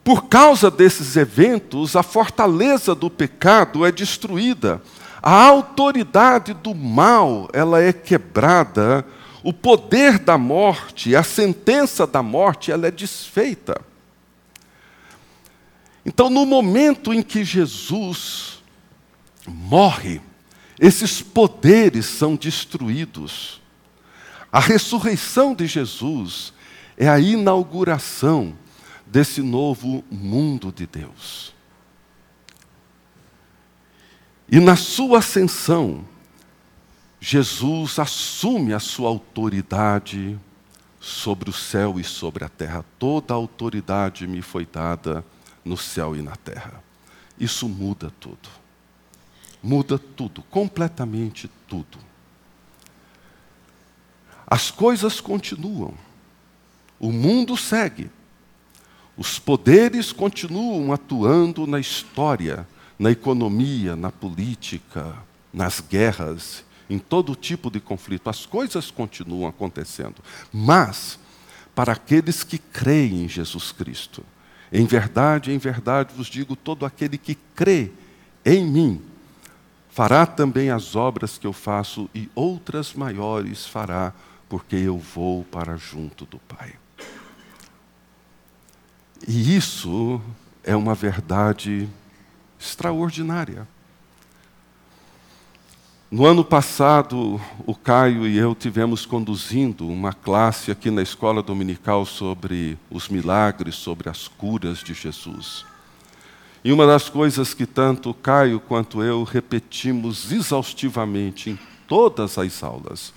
Por 0.04 0.26
causa 0.26 0.70
desses 0.70 1.16
eventos, 1.16 1.96
a 1.96 2.04
fortaleza 2.04 2.94
do 2.94 3.10
pecado 3.10 3.86
é 3.86 3.92
destruída, 3.92 4.82
a 5.22 5.44
autoridade 5.46 6.54
do 6.54 6.74
mal 6.74 7.48
ela 7.54 7.82
é 7.82 7.94
quebrada, 7.94 9.06
o 9.44 9.54
poder 9.54 10.18
da 10.18 10.38
morte, 10.38 11.16
a 11.16 11.24
sentença 11.24 12.08
da 12.08 12.24
morte, 12.24 12.72
ela 12.72 12.88
é 12.88 12.92
desfeita. 12.92 13.80
Então, 16.06 16.30
no 16.30 16.46
momento 16.46 17.14
em 17.14 17.22
que 17.22 17.44
Jesus 17.44 18.62
morre, 19.48 20.20
esses 20.80 21.22
poderes 21.22 22.08
são 22.08 22.36
destruídos. 22.36 23.62
A 24.52 24.60
ressurreição 24.60 25.54
de 25.54 25.68
Jesus 25.68 26.54
é 26.98 27.08
a 27.08 27.20
inauguração 27.20 28.56
desse 29.06 29.42
novo 29.42 30.04
mundo 30.10 30.72
de 30.72 30.88
Deus. 30.88 31.51
E 34.52 34.60
na 34.60 34.76
sua 34.76 35.20
ascensão, 35.20 36.04
Jesus 37.22 37.98
assume 37.98 38.74
a 38.74 38.80
sua 38.80 39.08
autoridade 39.08 40.38
sobre 41.00 41.50
o 41.50 41.54
céu 41.54 41.98
e 41.98 42.04
sobre 42.04 42.44
a 42.44 42.50
terra. 42.50 42.84
Toda 43.00 43.34
a 43.34 43.38
autoridade 43.38 44.28
me 44.28 44.42
foi 44.42 44.66
dada 44.66 45.24
no 45.64 45.78
céu 45.78 46.18
e 46.18 46.22
na 46.22 46.36
terra. 46.36 46.84
Isso 47.40 47.70
muda 47.70 48.12
tudo. 48.20 48.50
Muda 49.64 49.98
tudo, 49.98 50.42
completamente 50.44 51.50
tudo. 51.68 51.98
As 54.46 54.70
coisas 54.70 55.22
continuam, 55.22 55.94
o 57.00 57.10
mundo 57.10 57.56
segue, 57.56 58.12
os 59.16 59.40
poderes 59.40 60.12
continuam 60.12 60.92
atuando 60.92 61.66
na 61.66 61.80
história, 61.80 62.68
na 63.02 63.10
economia, 63.10 63.96
na 63.96 64.12
política, 64.12 65.16
nas 65.52 65.80
guerras, 65.82 66.64
em 66.88 67.00
todo 67.00 67.36
tipo 67.36 67.72
de 67.72 67.80
conflito. 67.80 68.30
As 68.30 68.46
coisas 68.46 68.92
continuam 68.92 69.50
acontecendo. 69.50 70.18
Mas, 70.54 71.18
para 71.74 71.94
aqueles 71.94 72.44
que 72.44 72.60
creem 72.60 73.24
em 73.24 73.28
Jesus 73.28 73.72
Cristo, 73.72 74.24
em 74.72 74.86
verdade, 74.86 75.52
em 75.52 75.58
verdade 75.58 76.14
vos 76.16 76.28
digo: 76.28 76.56
todo 76.56 76.86
aquele 76.86 77.18
que 77.18 77.34
crê 77.56 77.92
em 78.46 78.68
mim, 78.68 79.02
fará 79.90 80.28
também 80.28 80.70
as 80.70 80.96
obras 80.96 81.40
que 81.40 81.48
eu 81.48 81.54
faço 81.54 82.08
e 82.14 82.30
outras 82.36 82.94
maiores 82.94 83.66
fará 83.66 84.14
porque 84.48 84.76
eu 84.76 85.00
vou 85.00 85.44
para 85.46 85.76
junto 85.76 86.24
do 86.26 86.38
Pai. 86.38 86.76
E 89.28 89.56
isso 89.56 90.22
é 90.64 90.76
uma 90.76 90.94
verdade 90.94 91.90
extraordinária. 92.62 93.68
No 96.12 96.26
ano 96.26 96.44
passado, 96.46 97.42
o 97.66 97.74
Caio 97.74 98.28
e 98.28 98.38
eu 98.38 98.54
tivemos 98.54 99.06
conduzindo 99.06 99.88
uma 99.88 100.14
classe 100.14 100.70
aqui 100.70 100.92
na 100.92 101.02
escola 101.02 101.42
dominical 101.42 102.06
sobre 102.06 102.78
os 102.90 103.10
milagres, 103.10 103.76
sobre 103.76 104.10
as 104.10 104.28
curas 104.28 104.80
de 104.80 104.94
Jesus. 104.94 105.66
E 106.64 106.72
uma 106.72 106.86
das 106.86 107.10
coisas 107.10 107.54
que 107.54 107.66
tanto 107.66 108.12
o 108.12 108.14
Caio 108.14 108.60
quanto 108.60 109.02
eu 109.02 109.24
repetimos 109.24 110.32
exaustivamente 110.32 111.50
em 111.50 111.60
todas 111.88 112.38
as 112.38 112.62
aulas 112.62 113.14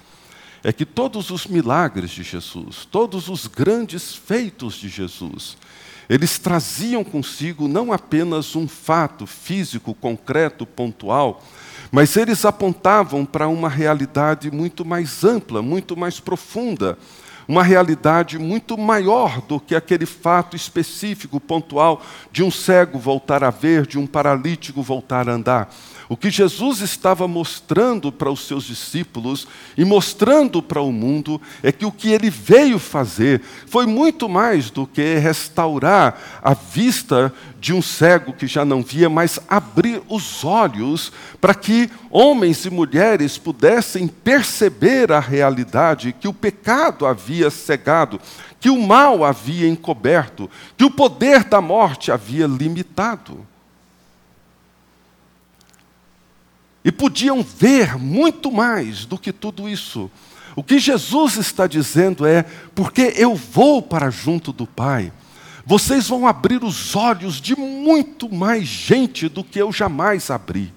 é 0.63 0.73
que 0.73 0.87
todos 0.87 1.31
os 1.31 1.47
milagres 1.47 2.11
de 2.11 2.23
Jesus, 2.23 2.87
todos 2.91 3.29
os 3.29 3.47
grandes 3.47 4.15
feitos 4.15 4.77
de 4.77 4.89
Jesus, 4.89 5.59
eles 6.09 6.39
traziam 6.39 7.03
consigo 7.03 7.67
não 7.67 7.93
apenas 7.93 8.55
um 8.55 8.69
fato 8.69 9.27
físico, 9.27 9.95
concreto, 9.95 10.67
pontual, 10.67 11.43
mas 11.91 12.17
eles 12.17 12.45
apontavam 12.45 13.25
para 13.25 13.49
uma 13.49 13.69
realidade 13.69 14.51
muito 14.51 14.85
mais 14.85 15.25
ampla, 15.25 15.63
muito 15.63 15.97
mais 15.97 16.21
profunda, 16.21 16.99
uma 17.47 17.63
realidade 17.63 18.39
muito 18.39 18.77
maior 18.77 19.41
do 19.43 19.61
que 19.61 19.75
aquele 19.75 20.07
fato 20.07 20.57
específico, 20.57 21.39
pontual, 21.39 22.03
de 22.33 22.43
um 22.43 22.51
cego 22.51 22.99
voltar 22.99 23.45
a 23.45 23.51
ver, 23.51 23.87
de 23.87 23.99
um 23.99 24.07
paralítico 24.07 24.83
voltar 24.83 25.29
a 25.29 25.33
andar. 25.33 25.75
O 26.09 26.17
que 26.17 26.31
Jesus 26.31 26.81
estava 26.81 27.27
mostrando 27.27 28.13
para 28.13 28.31
os 28.31 28.47
seus 28.47 28.65
discípulos 28.65 29.49
e 29.77 29.85
mostrando 29.85 30.63
para 30.63 30.81
o 30.81 30.93
mundo 30.93 31.41
é 31.63 31.73
que 31.73 31.87
o 31.87 31.93
que 31.93 32.13
ele 32.13 32.29
veio 32.29 32.79
fazer 32.79 33.41
foi 33.67 33.87
muito 33.87 34.29
mais 34.29 34.71
do 34.71 34.87
que 34.87 35.17
restaurar 35.17 36.41
a 36.43 36.53
vista 36.53 37.33
de 37.59 37.73
um 37.73 37.81
cego 37.81 38.35
que 38.35 38.47
já 38.47 38.63
não 38.63 38.83
via, 38.83 39.09
mas 39.09 39.41
abrir 39.49 40.03
os 40.07 40.45
olhos 40.45 41.11
para 41.41 41.55
que 41.55 41.91
homens 42.11 42.67
e 42.67 42.71
mulheres 42.71 43.39
pudessem 43.39 44.07
perceber 44.07 45.11
a 45.11 45.21
realidade 45.21 46.13
que 46.13 46.29
o 46.29 46.35
pecado 46.35 47.07
havia 47.07 47.49
cegado, 47.49 48.21
que 48.61 48.69
o 48.69 48.79
mal 48.79 49.25
havia 49.25 49.67
encoberto, 49.67 50.51
que 50.77 50.85
o 50.85 50.91
poder 50.91 51.45
da 51.45 51.63
morte 51.63 52.13
havia 52.13 52.47
limitado. 52.47 53.47
E 56.85 56.93
podiam 56.93 57.43
ver 57.43 57.97
muito 57.97 58.53
mais 58.53 59.07
do 59.07 59.17
que 59.17 59.33
tudo 59.33 59.69
isso. 59.69 60.11
O 60.55 60.63
que 60.63 60.79
Jesus 60.79 61.37
está 61.37 61.67
dizendo 61.67 62.27
é: 62.27 62.45
porque 62.75 63.15
eu 63.17 63.35
vou 63.35 63.81
para 63.81 64.11
junto 64.11 64.53
do 64.53 64.67
Pai, 64.67 65.13
vocês 65.65 66.09
vão 66.09 66.27
abrir 66.27 66.63
os 66.63 66.95
olhos 66.95 67.41
de 67.41 67.57
muito 67.57 68.33
mais 68.33 68.67
gente 68.67 69.29
do 69.29 69.43
que 69.43 69.59
eu 69.59 69.73
jamais 69.73 70.31
abri. 70.31 70.73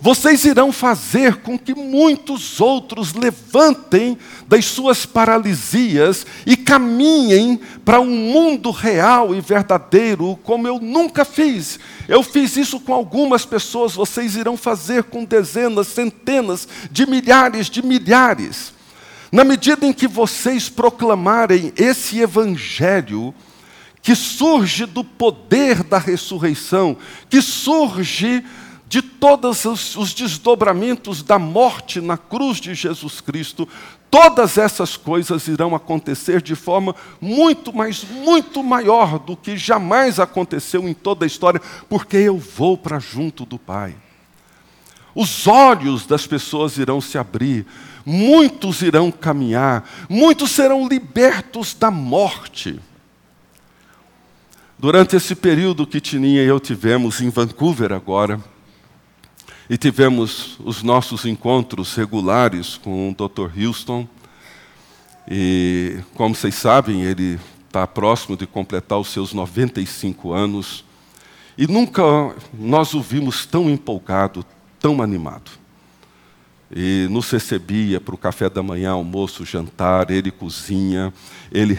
Vocês 0.00 0.44
irão 0.44 0.70
fazer 0.70 1.38
com 1.38 1.58
que 1.58 1.74
muitos 1.74 2.60
outros 2.60 3.14
levantem 3.14 4.16
das 4.46 4.64
suas 4.64 5.04
paralisias 5.04 6.24
e 6.46 6.56
caminhem 6.56 7.60
para 7.84 8.00
um 8.00 8.06
mundo 8.06 8.70
real 8.70 9.34
e 9.34 9.40
verdadeiro, 9.40 10.38
como 10.44 10.68
eu 10.68 10.78
nunca 10.78 11.24
fiz. 11.24 11.80
Eu 12.06 12.22
fiz 12.22 12.56
isso 12.56 12.78
com 12.78 12.94
algumas 12.94 13.44
pessoas, 13.44 13.94
vocês 13.94 14.36
irão 14.36 14.56
fazer 14.56 15.02
com 15.02 15.24
dezenas, 15.24 15.88
centenas 15.88 16.68
de 16.92 17.04
milhares 17.04 17.68
de 17.68 17.84
milhares. 17.84 18.72
Na 19.32 19.42
medida 19.42 19.84
em 19.84 19.92
que 19.92 20.06
vocês 20.06 20.68
proclamarem 20.68 21.72
esse 21.76 22.20
evangelho, 22.20 23.34
que 24.00 24.14
surge 24.14 24.86
do 24.86 25.02
poder 25.02 25.82
da 25.82 25.98
ressurreição, 25.98 26.96
que 27.28 27.42
surge 27.42 28.44
de 28.88 29.02
todos 29.02 29.66
os, 29.66 29.96
os, 29.96 30.14
desdobramentos 30.14 31.22
da 31.22 31.38
morte 31.38 32.00
na 32.00 32.16
cruz 32.16 32.58
de 32.58 32.74
Jesus 32.74 33.20
Cristo, 33.20 33.68
todas 34.10 34.56
essas 34.56 34.96
coisas 34.96 35.46
irão 35.46 35.74
acontecer 35.74 36.40
de 36.40 36.54
forma 36.54 36.96
muito, 37.20 37.70
mais, 37.70 38.02
muito 38.02 38.62
maior 38.62 39.18
do 39.18 39.36
que 39.36 39.58
jamais 39.58 40.18
aconteceu 40.18 40.88
em 40.88 40.94
toda 40.94 41.26
a 41.26 41.26
história, 41.26 41.60
porque 41.86 42.16
eu 42.16 42.38
vou 42.38 42.78
para 42.78 42.98
junto 42.98 43.44
do 43.44 43.58
Pai. 43.58 43.94
Os 45.14 45.46
olhos 45.46 46.06
das 46.06 46.26
pessoas 46.26 46.78
irão 46.78 46.98
se 46.98 47.18
abrir, 47.18 47.66
muitos 48.06 48.80
irão 48.80 49.10
caminhar, 49.10 49.86
muitos 50.08 50.52
serão 50.52 50.88
libertos 50.88 51.74
da 51.74 51.90
morte. 51.90 52.80
Durante 54.78 55.16
esse 55.16 55.34
período 55.34 55.86
que 55.86 56.00
Tininha 56.00 56.42
e 56.42 56.46
eu 56.46 56.58
tivemos 56.58 57.20
em 57.20 57.28
Vancouver 57.28 57.92
agora, 57.92 58.40
e 59.68 59.76
tivemos 59.76 60.56
os 60.60 60.82
nossos 60.82 61.26
encontros 61.26 61.94
regulares 61.94 62.76
com 62.78 63.10
o 63.10 63.14
Dr. 63.14 63.50
Houston. 63.58 64.08
E, 65.30 65.98
como 66.14 66.34
vocês 66.34 66.54
sabem, 66.54 67.02
ele 67.02 67.38
está 67.66 67.86
próximo 67.86 68.34
de 68.34 68.46
completar 68.46 68.98
os 68.98 69.08
seus 69.08 69.34
95 69.34 70.32
anos. 70.32 70.84
E 71.56 71.66
nunca 71.66 72.02
nós 72.54 72.94
o 72.94 73.02
vimos 73.02 73.44
tão 73.44 73.68
empolgado, 73.68 74.44
tão 74.80 75.02
animado. 75.02 75.50
E 76.74 77.06
nos 77.10 77.30
recebia 77.30 78.00
para 78.00 78.14
o 78.14 78.18
café 78.18 78.48
da 78.48 78.62
manhã, 78.62 78.92
almoço, 78.92 79.44
jantar, 79.44 80.10
ele 80.10 80.30
cozinha, 80.30 81.12
ele 81.52 81.76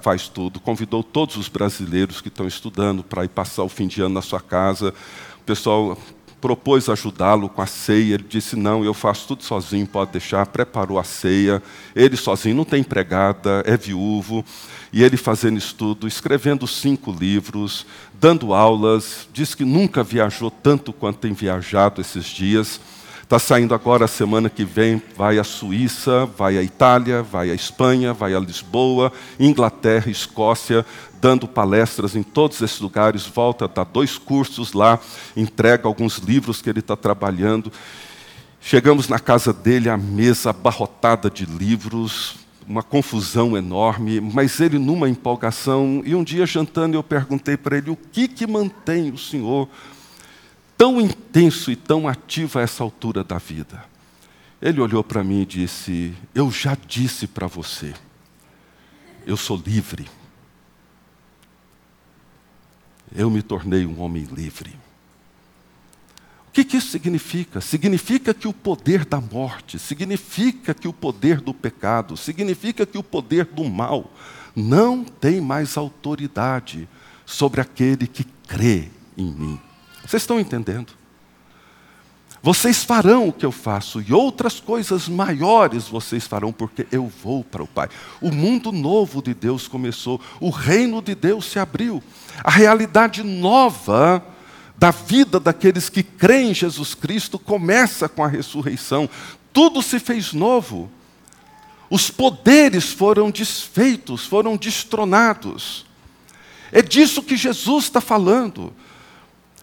faz 0.00 0.28
tudo. 0.28 0.58
Convidou 0.58 1.02
todos 1.02 1.36
os 1.36 1.48
brasileiros 1.48 2.22
que 2.22 2.28
estão 2.28 2.46
estudando 2.46 3.02
para 3.02 3.24
ir 3.24 3.28
passar 3.28 3.62
o 3.62 3.68
fim 3.68 3.86
de 3.86 4.00
ano 4.00 4.14
na 4.14 4.22
sua 4.22 4.40
casa. 4.40 4.94
O 5.38 5.44
pessoal 5.44 5.98
propôs 6.46 6.88
ajudá-lo 6.88 7.48
com 7.48 7.60
a 7.60 7.66
ceia. 7.66 8.14
Ele 8.14 8.26
disse: 8.28 8.54
Não, 8.54 8.84
eu 8.84 8.94
faço 8.94 9.26
tudo 9.26 9.42
sozinho, 9.42 9.84
pode 9.84 10.12
deixar. 10.12 10.46
Preparou 10.46 10.96
a 10.96 11.02
ceia. 11.02 11.60
Ele 11.92 12.16
sozinho, 12.16 12.54
não 12.54 12.64
tem 12.64 12.82
empregada, 12.82 13.64
é 13.66 13.76
viúvo. 13.76 14.44
E 14.92 15.02
ele 15.02 15.16
fazendo 15.16 15.58
estudo, 15.58 16.06
escrevendo 16.06 16.64
cinco 16.68 17.10
livros, 17.10 17.84
dando 18.14 18.54
aulas. 18.54 19.28
Diz 19.32 19.56
que 19.56 19.64
nunca 19.64 20.04
viajou 20.04 20.48
tanto 20.48 20.92
quanto 20.92 21.18
tem 21.18 21.32
viajado 21.32 22.00
esses 22.00 22.26
dias. 22.26 22.80
Está 23.26 23.40
saindo 23.40 23.74
agora 23.74 24.06
semana 24.06 24.48
que 24.48 24.64
vem, 24.64 25.02
vai 25.16 25.36
à 25.36 25.42
Suíça, 25.42 26.26
vai 26.26 26.56
à 26.56 26.62
Itália, 26.62 27.24
vai 27.24 27.50
à 27.50 27.54
Espanha, 27.56 28.12
vai 28.12 28.32
a 28.32 28.38
Lisboa, 28.38 29.12
Inglaterra, 29.36 30.08
Escócia, 30.08 30.86
dando 31.20 31.48
palestras 31.48 32.14
em 32.14 32.22
todos 32.22 32.62
esses 32.62 32.78
lugares, 32.78 33.26
volta 33.26 33.64
a 33.64 33.68
dar 33.68 33.82
dois 33.82 34.16
cursos 34.16 34.74
lá, 34.74 35.00
entrega 35.36 35.88
alguns 35.88 36.18
livros 36.18 36.62
que 36.62 36.70
ele 36.70 36.78
está 36.78 36.94
trabalhando. 36.94 37.72
Chegamos 38.60 39.08
na 39.08 39.18
casa 39.18 39.52
dele, 39.52 39.90
a 39.90 39.96
mesa 39.96 40.50
abarrotada 40.50 41.28
de 41.28 41.46
livros, 41.46 42.36
uma 42.64 42.84
confusão 42.84 43.56
enorme, 43.56 44.20
mas 44.20 44.60
ele 44.60 44.78
numa 44.78 45.08
empolgação. 45.08 46.00
E 46.06 46.14
um 46.14 46.22
dia 46.22 46.46
jantando 46.46 46.96
eu 46.96 47.02
perguntei 47.02 47.56
para 47.56 47.76
ele 47.76 47.90
o 47.90 47.96
que 47.96 48.28
que 48.28 48.46
mantém 48.46 49.10
o 49.10 49.18
senhor 49.18 49.68
tão 50.76 51.00
intenso 51.00 51.70
e 51.70 51.76
tão 51.76 52.06
ativo 52.06 52.58
a 52.58 52.62
essa 52.62 52.82
altura 52.82 53.24
da 53.24 53.38
vida. 53.38 53.84
Ele 54.60 54.80
olhou 54.80 55.02
para 55.02 55.24
mim 55.24 55.42
e 55.42 55.46
disse: 55.46 56.14
Eu 56.34 56.50
já 56.50 56.76
disse 56.86 57.26
para 57.26 57.46
você, 57.46 57.94
eu 59.26 59.36
sou 59.36 59.56
livre. 59.64 60.06
Eu 63.14 63.30
me 63.30 63.42
tornei 63.42 63.86
um 63.86 64.00
homem 64.00 64.24
livre. 64.24 64.76
O 66.48 66.52
que, 66.56 66.64
que 66.64 66.78
isso 66.78 66.88
significa? 66.88 67.60
Significa 67.60 68.32
que 68.32 68.48
o 68.48 68.52
poder 68.52 69.04
da 69.04 69.20
morte, 69.20 69.78
significa 69.78 70.72
que 70.72 70.88
o 70.88 70.92
poder 70.92 71.40
do 71.40 71.52
pecado, 71.52 72.16
significa 72.16 72.86
que 72.86 72.96
o 72.96 73.02
poder 73.02 73.44
do 73.44 73.64
mal 73.64 74.10
não 74.54 75.04
tem 75.04 75.38
mais 75.38 75.76
autoridade 75.76 76.88
sobre 77.26 77.60
aquele 77.60 78.06
que 78.06 78.24
crê 78.46 78.88
em 79.18 79.30
mim. 79.30 79.60
Vocês 80.06 80.22
estão 80.22 80.38
entendendo? 80.38 80.92
Vocês 82.42 82.84
farão 82.84 83.28
o 83.28 83.32
que 83.32 83.44
eu 83.44 83.50
faço 83.50 84.00
e 84.00 84.12
outras 84.12 84.60
coisas 84.60 85.08
maiores 85.08 85.88
vocês 85.88 86.28
farão, 86.28 86.52
porque 86.52 86.86
eu 86.92 87.10
vou 87.22 87.42
para 87.42 87.62
o 87.62 87.66
Pai. 87.66 87.88
O 88.20 88.30
mundo 88.30 88.70
novo 88.70 89.20
de 89.20 89.34
Deus 89.34 89.66
começou, 89.66 90.20
o 90.38 90.48
reino 90.48 91.02
de 91.02 91.14
Deus 91.14 91.46
se 91.46 91.58
abriu. 91.58 92.00
A 92.44 92.50
realidade 92.50 93.24
nova 93.24 94.24
da 94.78 94.92
vida 94.92 95.40
daqueles 95.40 95.88
que 95.88 96.04
creem 96.04 96.50
em 96.50 96.54
Jesus 96.54 96.94
Cristo 96.94 97.36
começa 97.36 98.08
com 98.08 98.22
a 98.22 98.28
ressurreição. 98.28 99.10
Tudo 99.52 99.82
se 99.82 99.98
fez 99.98 100.32
novo. 100.32 100.88
Os 101.90 102.10
poderes 102.10 102.92
foram 102.92 103.30
desfeitos, 103.30 104.24
foram 104.24 104.56
destronados. 104.56 105.84
É 106.70 106.82
disso 106.82 107.22
que 107.22 107.36
Jesus 107.36 107.84
está 107.84 108.00
falando. 108.00 108.72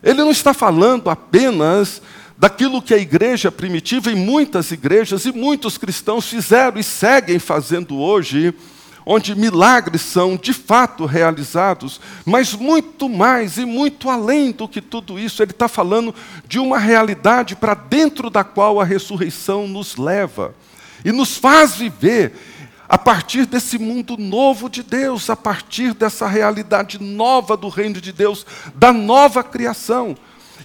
Ele 0.04 0.20
não 0.20 0.32
está 0.32 0.54
falando 0.54 1.10
apenas 1.10 2.02
daquilo 2.38 2.82
que 2.82 2.94
a 2.94 2.98
igreja 2.98 3.50
primitiva 3.50 4.12
e 4.12 4.16
muitas 4.16 4.72
igrejas 4.72 5.26
e 5.26 5.32
muitos 5.32 5.78
cristãos 5.78 6.28
fizeram 6.28 6.78
e 6.78 6.84
seguem 6.84 7.40
fazendo 7.40 7.98
hoje, 7.98 8.54
onde 9.06 9.34
milagres 9.34 10.02
são 10.02 10.36
de 10.36 10.52
fato 10.52 11.06
realizados, 11.06 12.02
mas 12.26 12.54
muito 12.54 13.08
mais 13.08 13.58
e 13.58 13.66
muito 13.66 14.10
além 14.10 14.52
do 14.52 14.68
que 14.68 14.82
tudo 14.82 15.18
isso, 15.18 15.42
ele 15.42 15.52
está 15.52 15.70
falando 15.70 16.14
de 16.48 16.60
uma 16.60 16.78
realidade 16.78 17.56
para 17.56 17.74
dentro 17.74 18.30
da 18.30 18.44
qual 18.44 18.82
a 18.82 18.86
ressurreição 18.86 19.68
nos 19.68 19.96
leva 19.96 20.54
e 21.06 21.12
nos 21.12 21.38
faz 21.38 21.76
viver 21.76 22.34
a 22.88 22.98
partir 22.98 23.46
desse 23.46 23.78
mundo 23.78 24.18
novo 24.18 24.70
de 24.70 24.84
Deus, 24.84 25.30
a 25.30 25.36
partir 25.36 25.94
dessa 25.94 26.28
realidade 26.28 27.02
nova 27.02 27.56
do 27.56 27.70
reino 27.70 28.00
de 28.00 28.12
Deus, 28.12 28.46
da 28.76 28.92
nova 28.92 29.44
criação. 29.44 30.16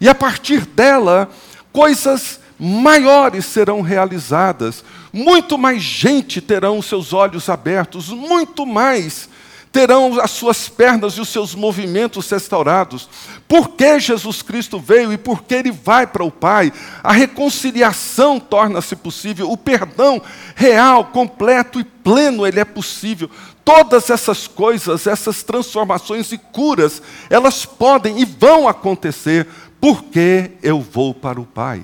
E 0.00 0.08
a 0.08 0.14
partir 0.14 0.66
dela, 0.66 1.30
coisas 1.72 2.40
maiores 2.58 3.46
serão 3.46 3.80
realizadas, 3.80 4.84
muito 5.12 5.56
mais 5.56 5.82
gente 5.82 6.40
terão 6.40 6.82
seus 6.82 7.12
olhos 7.12 7.48
abertos, 7.48 8.08
muito 8.08 8.66
mais 8.66 9.28
terão 9.70 10.20
as 10.20 10.30
suas 10.30 10.68
pernas 10.68 11.14
e 11.14 11.20
os 11.20 11.28
seus 11.28 11.54
movimentos 11.54 12.28
restaurados. 12.30 13.08
Porque 13.46 13.98
Jesus 14.00 14.42
Cristo 14.42 14.78
veio 14.78 15.12
e 15.12 15.18
porque 15.18 15.54
ele 15.54 15.70
vai 15.70 16.06
para 16.06 16.24
o 16.24 16.30
Pai, 16.30 16.72
a 17.02 17.12
reconciliação 17.12 18.40
torna-se 18.40 18.96
possível, 18.96 19.50
o 19.50 19.56
perdão 19.56 20.20
real, 20.54 21.06
completo 21.06 21.80
e 21.80 21.84
pleno, 21.84 22.46
ele 22.46 22.60
é 22.60 22.64
possível. 22.64 23.30
Todas 23.64 24.08
essas 24.10 24.46
coisas, 24.46 25.06
essas 25.06 25.42
transformações 25.42 26.32
e 26.32 26.38
curas, 26.38 27.02
elas 27.28 27.66
podem 27.66 28.20
e 28.20 28.24
vão 28.24 28.66
acontecer 28.66 29.46
porque 29.80 30.52
eu 30.62 30.80
vou 30.80 31.14
para 31.14 31.40
o 31.40 31.46
Pai. 31.46 31.82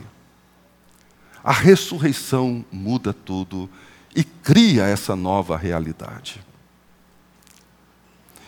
A 1.43 1.53
ressurreição 1.53 2.65
muda 2.73 3.13
tudo 3.13 3.69
e 4.17 4.25
cria 4.25 4.85
essa 4.85 5.15
nova 5.15 5.57
realidade. 5.57 6.41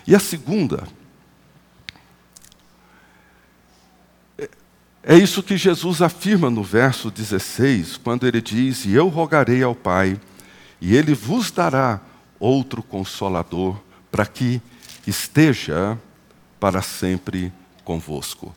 E 0.07 0.14
a 0.14 0.21
segunda, 0.21 0.87
é 5.03 5.16
isso 5.16 5.42
que 5.42 5.57
Jesus 5.57 6.01
afirma 6.01 6.49
no 6.49 6.62
verso 6.62 7.11
16, 7.11 7.97
quando 7.97 8.27
ele 8.27 8.40
diz: 8.40 8.85
E 8.85 8.92
eu 8.92 9.09
rogarei 9.09 9.62
ao 9.62 9.75
Pai, 9.75 10.21
e 10.81 10.95
ele 10.95 11.14
vos 11.14 11.51
dará 11.51 12.01
outro 12.38 12.83
consolador, 12.83 13.81
para 14.11 14.27
que 14.27 14.61
esteja 15.07 15.99
para 16.59 16.83
sempre 16.83 17.53
convosco. 17.85 18.55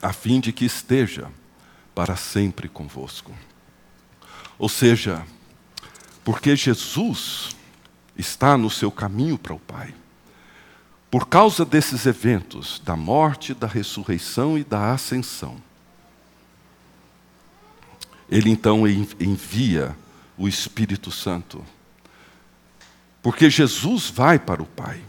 a 0.00 0.12
fim 0.12 0.40
de 0.40 0.52
que 0.52 0.64
esteja 0.64 1.28
para 1.94 2.16
sempre 2.16 2.68
convosco. 2.68 3.34
Ou 4.58 4.68
seja, 4.68 5.24
porque 6.24 6.54
Jesus 6.54 7.56
está 8.20 8.56
no 8.56 8.70
seu 8.70 8.90
caminho 8.90 9.36
para 9.36 9.54
o 9.54 9.58
Pai. 9.58 9.94
Por 11.10 11.26
causa 11.26 11.64
desses 11.64 12.06
eventos, 12.06 12.80
da 12.84 12.94
morte, 12.94 13.52
da 13.52 13.66
ressurreição 13.66 14.56
e 14.56 14.62
da 14.62 14.92
ascensão, 14.92 15.56
ele 18.30 18.48
então 18.48 18.86
envia 18.86 19.96
o 20.38 20.46
Espírito 20.46 21.10
Santo. 21.10 21.64
Porque 23.20 23.50
Jesus 23.50 24.08
vai 24.08 24.38
para 24.38 24.62
o 24.62 24.66
Pai. 24.66 25.02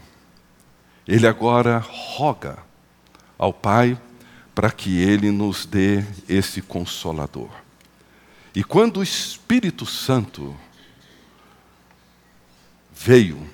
Ele 1.07 1.27
agora 1.27 1.77
roga 1.77 2.57
ao 3.37 3.53
Pai 3.53 3.97
para 4.55 4.71
que 4.71 4.99
ele 4.99 5.29
nos 5.29 5.65
dê 5.65 6.03
esse 6.27 6.61
consolador. 6.61 7.49
E 8.53 8.63
quando 8.63 8.97
o 8.97 9.03
Espírito 9.03 9.85
Santo 9.85 10.55
veio, 13.03 13.49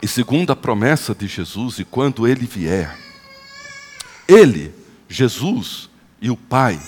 e 0.00 0.06
segundo 0.06 0.52
a 0.52 0.56
promessa 0.56 1.14
de 1.14 1.26
Jesus, 1.26 1.80
e 1.80 1.84
quando 1.84 2.26
ele 2.26 2.46
vier, 2.46 2.96
ele, 4.28 4.72
Jesus 5.08 5.90
e 6.20 6.30
o 6.30 6.36
Pai, 6.36 6.80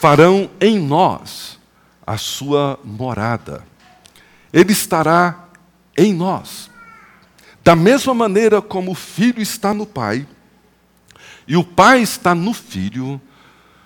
farão 0.00 0.50
em 0.60 0.78
nós 0.78 1.58
a 2.06 2.18
sua 2.18 2.78
morada. 2.84 3.64
Ele 4.52 4.72
estará 4.72 5.48
em 5.96 6.12
nós. 6.12 6.70
Da 7.64 7.74
mesma 7.74 8.12
maneira 8.12 8.60
como 8.60 8.92
o 8.92 8.94
Filho 8.94 9.40
está 9.40 9.72
no 9.72 9.86
Pai, 9.86 10.28
e 11.46 11.56
o 11.56 11.64
Pai 11.64 12.02
está 12.02 12.34
no 12.34 12.52
Filho, 12.52 13.20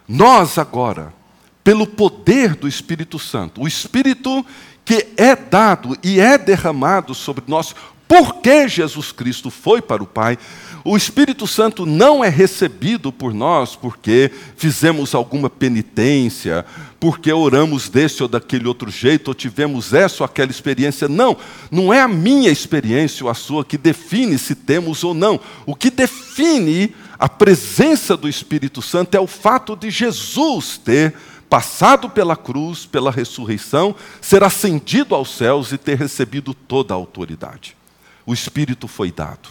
nós 0.09 0.59
agora, 0.59 1.15
pelo 1.63 1.87
poder 1.87 2.57
do 2.57 2.67
Espírito 2.67 3.19
Santo, 3.19 3.63
o 3.63 3.69
Espírito 3.69 4.45
que 4.85 5.09
é 5.17 5.35
dado 5.37 5.97
e 6.03 6.21
é 6.21 6.37
derramado 6.37 7.15
sobre 7.15 7.45
nós, 7.47 7.75
porque 8.09 8.69
Jesus 8.69 9.11
Cristo 9.11 9.51
foi 9.51 9.81
para 9.81 10.03
o 10.03 10.07
Pai, 10.07 10.37
o 10.85 10.97
Espírito 10.97 11.47
Santo 11.47 11.87
não 11.87 12.25
é 12.25 12.29
recebido 12.29 13.13
por 13.13 13.33
nós 13.33 13.77
porque 13.77 14.31
fizemos 14.57 15.15
alguma 15.15 15.49
penitência, 15.49 16.67
porque 16.99 17.33
oramos 17.33 17.89
desse 17.89 18.23
ou 18.23 18.29
daquele 18.29 18.67
outro 18.67 18.91
jeito, 18.91 19.29
ou 19.29 19.35
tivemos 19.35 19.95
essa 19.95 20.23
ou 20.23 20.25
aquela 20.25 20.51
experiência. 20.51 21.09
Não, 21.09 21.37
não 21.71 21.95
é 21.95 22.01
a 22.01 22.09
minha 22.09 22.51
experiência 22.51 23.25
ou 23.25 23.31
a 23.31 23.35
sua 23.35 23.65
que 23.65 23.79
define 23.79 24.37
se 24.39 24.57
temos 24.57 25.05
ou 25.05 25.15
não. 25.15 25.41
O 25.65 25.75
que 25.75 25.89
define 25.89 26.95
a 27.17 27.29
presença 27.29 28.17
do 28.17 28.29
Espírito 28.29 28.83
Santo 28.83 29.15
é 29.15 29.21
o 29.21 29.27
fato 29.29 29.77
de 29.77 29.89
Jesus 29.89 30.79
ter 30.79 31.15
passado 31.53 32.09
pela 32.09 32.35
cruz, 32.35 32.87
pela 32.87 33.11
ressurreição, 33.11 33.95
ser 34.23 34.43
ascendido 34.43 35.15
aos 35.15 35.37
céus 35.37 35.71
e 35.71 35.77
ter 35.77 35.99
recebido 35.99 36.55
toda 36.55 36.95
a 36.95 36.97
autoridade. 36.97 37.77
O 38.25 38.33
Espírito 38.33 38.89
foi 38.89 39.13
dado. 39.13 39.51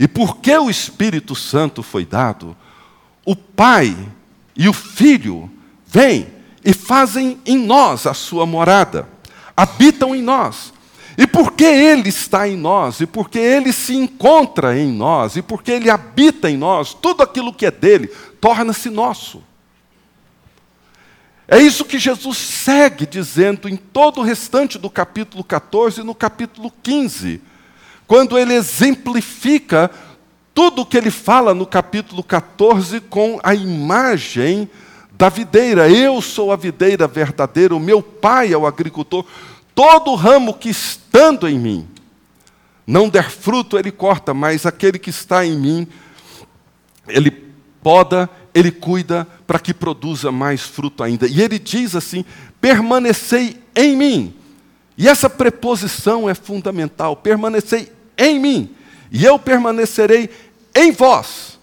E 0.00 0.08
porque 0.08 0.56
o 0.56 0.70
Espírito 0.70 1.34
Santo 1.34 1.82
foi 1.82 2.06
dado, 2.06 2.56
o 3.26 3.36
Pai 3.36 3.94
e 4.56 4.70
o 4.70 4.72
Filho 4.72 5.50
vêm 5.86 6.28
e 6.64 6.72
fazem 6.72 7.38
em 7.44 7.58
nós 7.58 8.06
a 8.06 8.14
sua 8.14 8.46
morada, 8.46 9.06
habitam 9.54 10.16
em 10.16 10.22
nós. 10.22 10.72
E 11.18 11.26
porque 11.26 11.64
Ele 11.64 12.08
está 12.08 12.48
em 12.48 12.56
nós, 12.56 13.00
e 13.02 13.06
porque 13.06 13.38
Ele 13.38 13.70
se 13.70 13.94
encontra 13.94 14.78
em 14.78 14.90
nós, 14.92 15.36
e 15.36 15.42
porque 15.42 15.72
Ele 15.72 15.90
habita 15.90 16.50
em 16.50 16.56
nós, 16.56 16.94
tudo 16.94 17.22
aquilo 17.22 17.52
que 17.52 17.66
é 17.66 17.70
dele 17.70 18.06
torna-se 18.40 18.88
nosso. 18.88 19.42
É 21.48 21.58
isso 21.58 21.84
que 21.84 21.98
Jesus 21.98 22.38
segue 22.38 23.06
dizendo 23.06 23.68
em 23.68 23.76
todo 23.76 24.20
o 24.20 24.24
restante 24.24 24.78
do 24.78 24.90
capítulo 24.90 25.44
14 25.44 26.00
e 26.00 26.04
no 26.04 26.14
capítulo 26.14 26.72
15 26.82 27.40
quando 28.06 28.38
ele 28.38 28.54
exemplifica 28.54 29.90
tudo 30.54 30.82
o 30.82 30.86
que 30.86 30.96
ele 30.96 31.10
fala 31.10 31.52
no 31.52 31.66
capítulo 31.66 32.22
14 32.22 33.00
com 33.00 33.38
a 33.42 33.54
imagem 33.54 34.70
da 35.12 35.28
videira. 35.28 35.88
Eu 35.90 36.22
sou 36.22 36.52
a 36.52 36.56
videira 36.56 37.06
verdadeira, 37.06 37.74
o 37.74 37.80
meu 37.80 38.00
pai 38.00 38.52
é 38.52 38.56
o 38.56 38.66
agricultor. 38.66 39.24
Todo 39.74 40.14
ramo 40.14 40.54
que 40.54 40.70
estando 40.70 41.48
em 41.48 41.58
mim 41.58 41.88
não 42.86 43.08
der 43.08 43.30
fruto, 43.30 43.76
ele 43.76 43.90
corta, 43.90 44.32
mas 44.32 44.64
aquele 44.64 44.98
que 44.98 45.10
está 45.10 45.44
em 45.44 45.58
mim, 45.58 45.88
ele 47.08 47.32
poda, 47.82 48.30
ele 48.54 48.70
cuida 48.70 49.26
para 49.46 49.58
que 49.58 49.72
produza 49.72 50.32
mais 50.32 50.62
fruto 50.62 51.02
ainda. 51.02 51.26
E 51.26 51.40
ele 51.40 51.58
diz 51.58 51.94
assim: 51.94 52.24
permanecei 52.60 53.62
em 53.74 53.96
mim. 53.96 54.34
E 54.98 55.08
essa 55.08 55.28
preposição 55.28 56.28
é 56.28 56.34
fundamental. 56.34 57.16
Permanecei 57.16 57.92
em 58.16 58.38
mim, 58.38 58.74
e 59.10 59.24
eu 59.24 59.38
permanecerei 59.38 60.30
em 60.74 60.90
vós. 60.90 61.58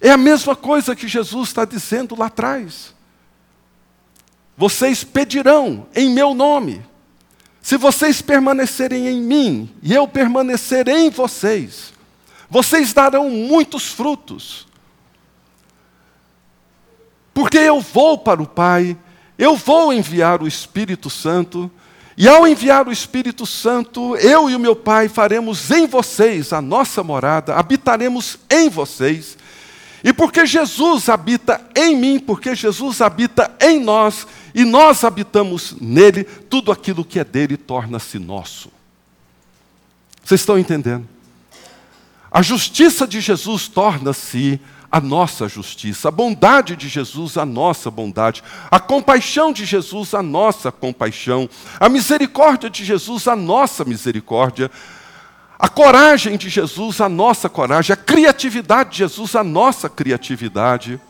É 0.00 0.10
a 0.10 0.16
mesma 0.16 0.56
coisa 0.56 0.96
que 0.96 1.06
Jesus 1.06 1.48
está 1.48 1.64
dizendo 1.64 2.18
lá 2.18 2.26
atrás. 2.26 2.92
Vocês 4.56 5.04
pedirão 5.04 5.86
em 5.94 6.10
meu 6.10 6.34
nome. 6.34 6.84
Se 7.62 7.76
vocês 7.76 8.20
permanecerem 8.20 9.06
em 9.06 9.20
mim 9.20 9.70
e 9.80 9.94
eu 9.94 10.08
permanecerei 10.08 11.06
em 11.06 11.10
vocês, 11.10 11.92
vocês 12.50 12.92
darão 12.92 13.30
muitos 13.30 13.86
frutos. 13.86 14.66
Porque 17.32 17.58
eu 17.58 17.80
vou 17.80 18.18
para 18.18 18.42
o 18.42 18.46
Pai, 18.46 18.96
eu 19.38 19.56
vou 19.56 19.92
enviar 19.92 20.42
o 20.42 20.48
Espírito 20.48 21.08
Santo, 21.08 21.70
e 22.16 22.28
ao 22.28 22.46
enviar 22.46 22.86
o 22.86 22.92
Espírito 22.92 23.46
Santo, 23.46 24.16
eu 24.16 24.50
e 24.50 24.54
o 24.54 24.60
meu 24.60 24.76
Pai 24.76 25.08
faremos 25.08 25.70
em 25.70 25.86
vocês 25.86 26.52
a 26.52 26.60
nossa 26.60 27.02
morada, 27.02 27.54
habitaremos 27.54 28.38
em 28.50 28.68
vocês. 28.68 29.38
E 30.04 30.12
porque 30.12 30.44
Jesus 30.44 31.08
habita 31.08 31.60
em 31.74 31.96
mim, 31.96 32.18
porque 32.18 32.54
Jesus 32.54 33.00
habita 33.00 33.50
em 33.60 33.80
nós, 33.80 34.26
e 34.54 34.64
nós 34.64 35.04
habitamos 35.04 35.74
nele, 35.80 36.24
tudo 36.24 36.70
aquilo 36.70 37.04
que 37.04 37.18
é 37.18 37.24
dele 37.24 37.56
torna-se 37.56 38.18
nosso. 38.18 38.70
Vocês 40.22 40.40
estão 40.40 40.58
entendendo? 40.58 41.08
A 42.30 42.42
justiça 42.42 43.06
de 43.06 43.20
Jesus 43.20 43.68
torna-se 43.68 44.60
a 44.92 45.00
nossa 45.00 45.48
justiça, 45.48 46.08
a 46.08 46.10
bondade 46.10 46.76
de 46.76 46.86
Jesus, 46.86 47.38
a 47.38 47.46
nossa 47.46 47.90
bondade, 47.90 48.44
a 48.70 48.78
compaixão 48.78 49.50
de 49.50 49.64
Jesus, 49.64 50.12
a 50.12 50.22
nossa 50.22 50.70
compaixão, 50.70 51.48
a 51.80 51.88
misericórdia 51.88 52.68
de 52.68 52.84
Jesus, 52.84 53.26
a 53.26 53.34
nossa 53.34 53.86
misericórdia, 53.86 54.70
a 55.58 55.66
coragem 55.66 56.36
de 56.36 56.50
Jesus, 56.50 57.00
a 57.00 57.08
nossa 57.08 57.48
coragem, 57.48 57.94
a 57.94 57.96
criatividade 57.96 58.90
de 58.90 58.98
Jesus, 58.98 59.34
a 59.34 59.42
nossa 59.42 59.88
criatividade. 59.88 61.00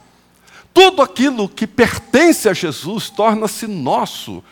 Tudo 0.72 1.02
aquilo 1.02 1.48
que 1.48 1.66
pertence 1.66 2.48
a 2.48 2.54
Jesus 2.54 3.10
torna-se 3.10 3.66
nosso. 3.66 4.44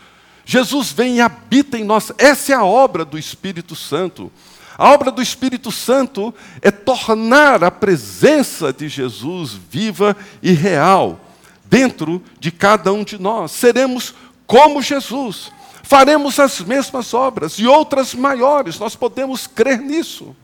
Jesus 0.44 0.90
vem 0.90 1.18
e 1.18 1.20
habita 1.20 1.78
em 1.78 1.84
nós. 1.84 2.10
Essa 2.18 2.52
é 2.52 2.56
a 2.56 2.64
obra 2.64 3.04
do 3.04 3.16
Espírito 3.16 3.76
Santo. 3.76 4.32
A 4.80 4.94
obra 4.94 5.10
do 5.10 5.20
Espírito 5.20 5.70
Santo 5.70 6.34
é 6.62 6.70
tornar 6.70 7.62
a 7.62 7.70
presença 7.70 8.72
de 8.72 8.88
Jesus 8.88 9.52
viva 9.52 10.16
e 10.42 10.52
real 10.52 11.20
dentro 11.66 12.22
de 12.38 12.50
cada 12.50 12.90
um 12.90 13.04
de 13.04 13.20
nós. 13.20 13.50
Seremos 13.50 14.14
como 14.46 14.80
Jesus. 14.80 15.52
Faremos 15.82 16.40
as 16.40 16.60
mesmas 16.60 17.12
obras 17.12 17.58
e 17.58 17.66
outras 17.66 18.14
maiores, 18.14 18.78
nós 18.78 18.96
podemos 18.96 19.46
crer 19.46 19.78
nisso. 19.78 20.34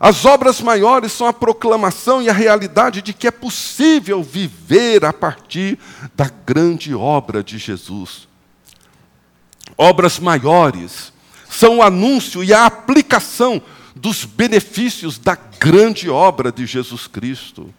As 0.00 0.24
obras 0.24 0.62
maiores 0.62 1.12
são 1.12 1.26
a 1.26 1.32
proclamação 1.34 2.22
e 2.22 2.30
a 2.30 2.32
realidade 2.32 3.02
de 3.02 3.12
que 3.12 3.26
é 3.26 3.30
possível 3.30 4.22
viver 4.22 5.04
a 5.04 5.12
partir 5.12 5.78
da 6.14 6.30
grande 6.46 6.94
obra 6.94 7.44
de 7.44 7.58
Jesus. 7.58 8.26
Obras 9.76 10.18
maiores 10.18 11.14
são 11.56 11.78
o 11.78 11.82
anúncio 11.82 12.44
e 12.44 12.52
a 12.52 12.66
aplicação 12.66 13.62
dos 13.94 14.26
benefícios 14.26 15.16
da 15.16 15.38
grande 15.58 16.10
obra 16.10 16.52
de 16.52 16.66
Jesus 16.66 17.06
Cristo. 17.06 17.72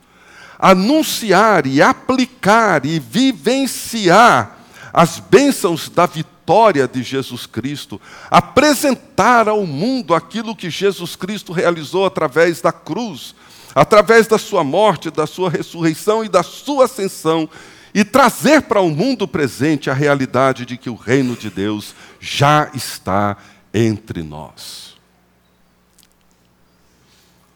Anunciar 0.57 1.67
e 1.67 1.79
aplicar 1.79 2.87
e 2.87 2.99
vivenciar 2.99 4.57
as 4.91 5.19
bênçãos 5.19 5.89
da 5.89 6.07
vitória 6.07 6.87
de 6.87 7.03
Jesus 7.03 7.45
Cristo, 7.45 8.01
apresentar 8.31 9.47
ao 9.47 9.63
mundo 9.67 10.15
aquilo 10.15 10.55
que 10.55 10.71
Jesus 10.71 11.15
Cristo 11.15 11.53
realizou 11.53 12.03
através 12.03 12.59
da 12.59 12.71
cruz, 12.71 13.35
através 13.75 14.25
da 14.25 14.39
sua 14.39 14.63
morte, 14.63 15.11
da 15.11 15.27
sua 15.27 15.51
ressurreição 15.51 16.25
e 16.25 16.29
da 16.29 16.41
sua 16.41 16.85
ascensão, 16.85 17.47
e 17.93 18.03
trazer 18.03 18.63
para 18.63 18.81
o 18.81 18.89
mundo 18.89 19.27
presente 19.27 19.87
a 19.89 19.93
realidade 19.93 20.65
de 20.65 20.77
que 20.77 20.89
o 20.89 20.95
reino 20.95 21.35
de 21.35 21.51
Deus 21.51 21.93
já 22.19 22.71
está 22.73 23.37
entre 23.77 24.23
nós. 24.23 24.95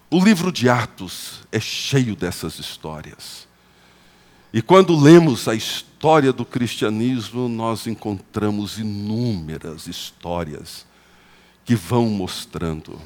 O 0.09 0.23
livro 0.23 0.51
de 0.51 0.69
Atos 0.69 1.41
é 1.51 1.59
cheio 1.59 2.15
dessas 2.15 2.59
histórias. 2.59 3.47
E 4.53 4.61
quando 4.61 4.99
lemos 4.99 5.47
a 5.47 5.55
história 5.55 6.31
do 6.31 6.45
cristianismo, 6.45 7.47
nós 7.47 7.87
encontramos 7.87 8.77
inúmeras 8.77 9.87
histórias 9.87 10.85
que 11.63 11.75
vão 11.75 12.09
mostrando 12.09 12.99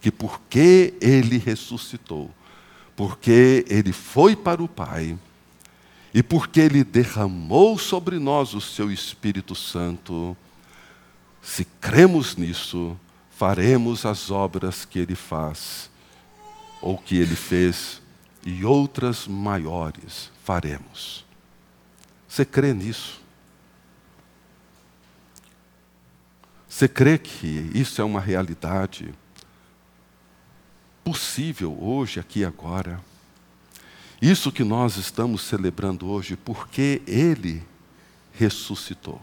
que 0.00 0.10
porque 0.10 0.94
ele 1.00 1.38
ressuscitou, 1.38 2.30
porque 2.96 3.64
ele 3.68 3.92
foi 3.92 4.34
para 4.34 4.62
o 4.62 4.68
Pai, 4.68 5.18
e 6.12 6.22
porque 6.22 6.60
ele 6.60 6.82
derramou 6.82 7.78
sobre 7.78 8.18
nós 8.18 8.54
o 8.54 8.60
seu 8.60 8.90
Espírito 8.90 9.54
Santo, 9.54 10.36
se 11.42 11.64
cremos 11.64 12.36
nisso, 12.36 12.98
faremos 13.30 14.04
as 14.04 14.30
obras 14.30 14.84
que 14.84 14.98
ele 14.98 15.14
faz, 15.14 15.90
ou 16.80 16.98
que 16.98 17.16
ele 17.16 17.36
fez, 17.36 18.00
e 18.44 18.64
outras 18.64 19.26
maiores 19.26 20.30
faremos. 20.44 21.24
Você 22.28 22.44
crê 22.44 22.72
nisso? 22.72 23.20
Você 26.68 26.88
crê 26.88 27.18
que 27.18 27.70
isso 27.74 28.00
é 28.00 28.04
uma 28.04 28.20
realidade 28.20 29.12
possível 31.04 31.76
hoje, 31.82 32.20
aqui 32.20 32.40
e 32.40 32.44
agora? 32.44 33.00
Isso 34.22 34.52
que 34.52 34.62
nós 34.62 34.96
estamos 34.96 35.42
celebrando 35.42 36.06
hoje, 36.06 36.36
porque 36.36 37.02
Ele 37.06 37.62
ressuscitou. 38.32 39.20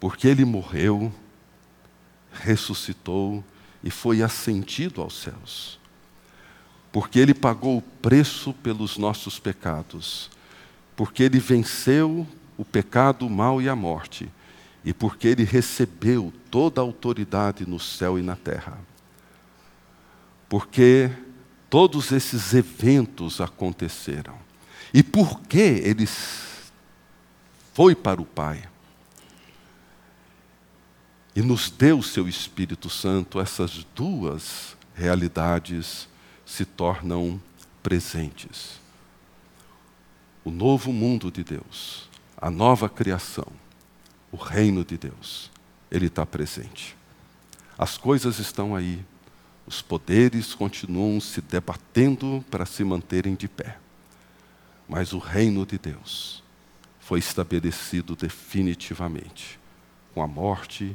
Porque 0.00 0.26
Ele 0.26 0.44
morreu, 0.44 1.12
ressuscitou 2.32 3.44
e 3.84 3.90
foi 3.90 4.22
ascendido 4.22 5.00
aos 5.02 5.20
céus. 5.20 5.78
Porque 6.90 7.18
Ele 7.18 7.34
pagou 7.34 7.78
o 7.78 7.82
preço 7.82 8.52
pelos 8.54 8.98
nossos 8.98 9.38
pecados. 9.38 10.30
Porque 10.96 11.22
Ele 11.22 11.38
venceu 11.38 12.26
o 12.56 12.64
pecado, 12.64 13.26
o 13.26 13.30
mal 13.30 13.62
e 13.62 13.68
a 13.68 13.76
morte. 13.76 14.28
E 14.84 14.92
porque 14.92 15.28
Ele 15.28 15.44
recebeu 15.44 16.32
toda 16.50 16.80
a 16.80 16.84
autoridade 16.84 17.64
no 17.64 17.78
céu 17.78 18.18
e 18.18 18.22
na 18.22 18.34
terra. 18.34 18.78
Porque 20.48 21.10
todos 21.70 22.10
esses 22.10 22.52
eventos 22.52 23.40
aconteceram. 23.40 24.34
E 24.92 25.02
por 25.02 25.40
que 25.42 25.58
ele 25.58 26.08
foi 27.72 27.94
para 27.94 28.20
o 28.20 28.24
Pai? 28.24 28.64
E 31.40 31.42
nos 31.42 31.70
deu 31.70 32.00
o 32.00 32.02
seu 32.02 32.28
Espírito 32.28 32.90
Santo, 32.90 33.40
essas 33.40 33.82
duas 33.94 34.76
realidades 34.94 36.06
se 36.44 36.66
tornam 36.66 37.40
presentes. 37.82 38.78
O 40.44 40.50
novo 40.50 40.92
mundo 40.92 41.32
de 41.32 41.42
Deus, 41.42 42.10
a 42.36 42.50
nova 42.50 42.90
criação, 42.90 43.46
o 44.30 44.36
reino 44.36 44.84
de 44.84 44.98
Deus, 44.98 45.50
ele 45.90 46.08
está 46.08 46.26
presente. 46.26 46.94
As 47.78 47.96
coisas 47.96 48.38
estão 48.38 48.76
aí, 48.76 49.02
os 49.66 49.80
poderes 49.80 50.54
continuam 50.54 51.18
se 51.22 51.40
debatendo 51.40 52.44
para 52.50 52.66
se 52.66 52.84
manterem 52.84 53.34
de 53.34 53.48
pé. 53.48 53.78
Mas 54.86 55.14
o 55.14 55.18
reino 55.18 55.64
de 55.64 55.78
Deus 55.78 56.42
foi 56.98 57.18
estabelecido 57.18 58.14
definitivamente 58.14 59.58
com 60.12 60.22
a 60.22 60.26
morte, 60.26 60.94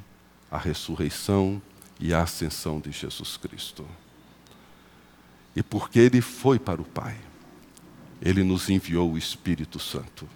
a 0.49 0.57
ressurreição 0.57 1.61
e 1.99 2.13
a 2.13 2.23
ascensão 2.23 2.79
de 2.79 2.91
Jesus 2.91 3.37
Cristo. 3.37 3.85
E 5.55 5.63
porque 5.63 5.99
ele 5.99 6.21
foi 6.21 6.59
para 6.59 6.81
o 6.81 6.85
Pai, 6.85 7.17
ele 8.21 8.43
nos 8.43 8.69
enviou 8.69 9.13
o 9.13 9.17
Espírito 9.17 9.79
Santo. 9.79 10.27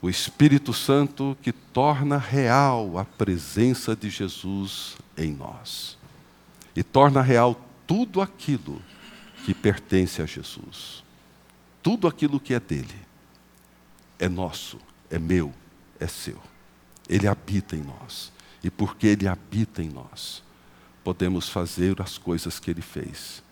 O 0.00 0.08
Espírito 0.08 0.72
Santo 0.72 1.36
que 1.40 1.50
torna 1.50 2.18
real 2.18 2.98
a 2.98 3.04
presença 3.04 3.96
de 3.96 4.10
Jesus 4.10 4.96
em 5.16 5.32
nós 5.32 5.96
e 6.76 6.82
torna 6.82 7.22
real 7.22 7.58
tudo 7.86 8.20
aquilo 8.20 8.82
que 9.44 9.54
pertence 9.54 10.20
a 10.20 10.26
Jesus. 10.26 11.02
Tudo 11.82 12.06
aquilo 12.06 12.40
que 12.40 12.54
é 12.54 12.60
dele 12.60 12.94
é 14.18 14.28
nosso, 14.28 14.78
é 15.10 15.18
meu, 15.18 15.52
é 16.00 16.06
seu. 16.06 16.40
Ele 17.08 17.26
habita 17.26 17.76
em 17.76 17.82
nós. 17.82 18.32
E 18.64 18.70
porque 18.70 19.06
ele 19.06 19.28
habita 19.28 19.82
em 19.82 19.90
nós, 19.90 20.42
podemos 21.04 21.48
fazer 21.48 22.00
as 22.00 22.18
coisas 22.18 22.58
que 22.58 22.70
ele 22.70 22.80
fez 22.82 23.42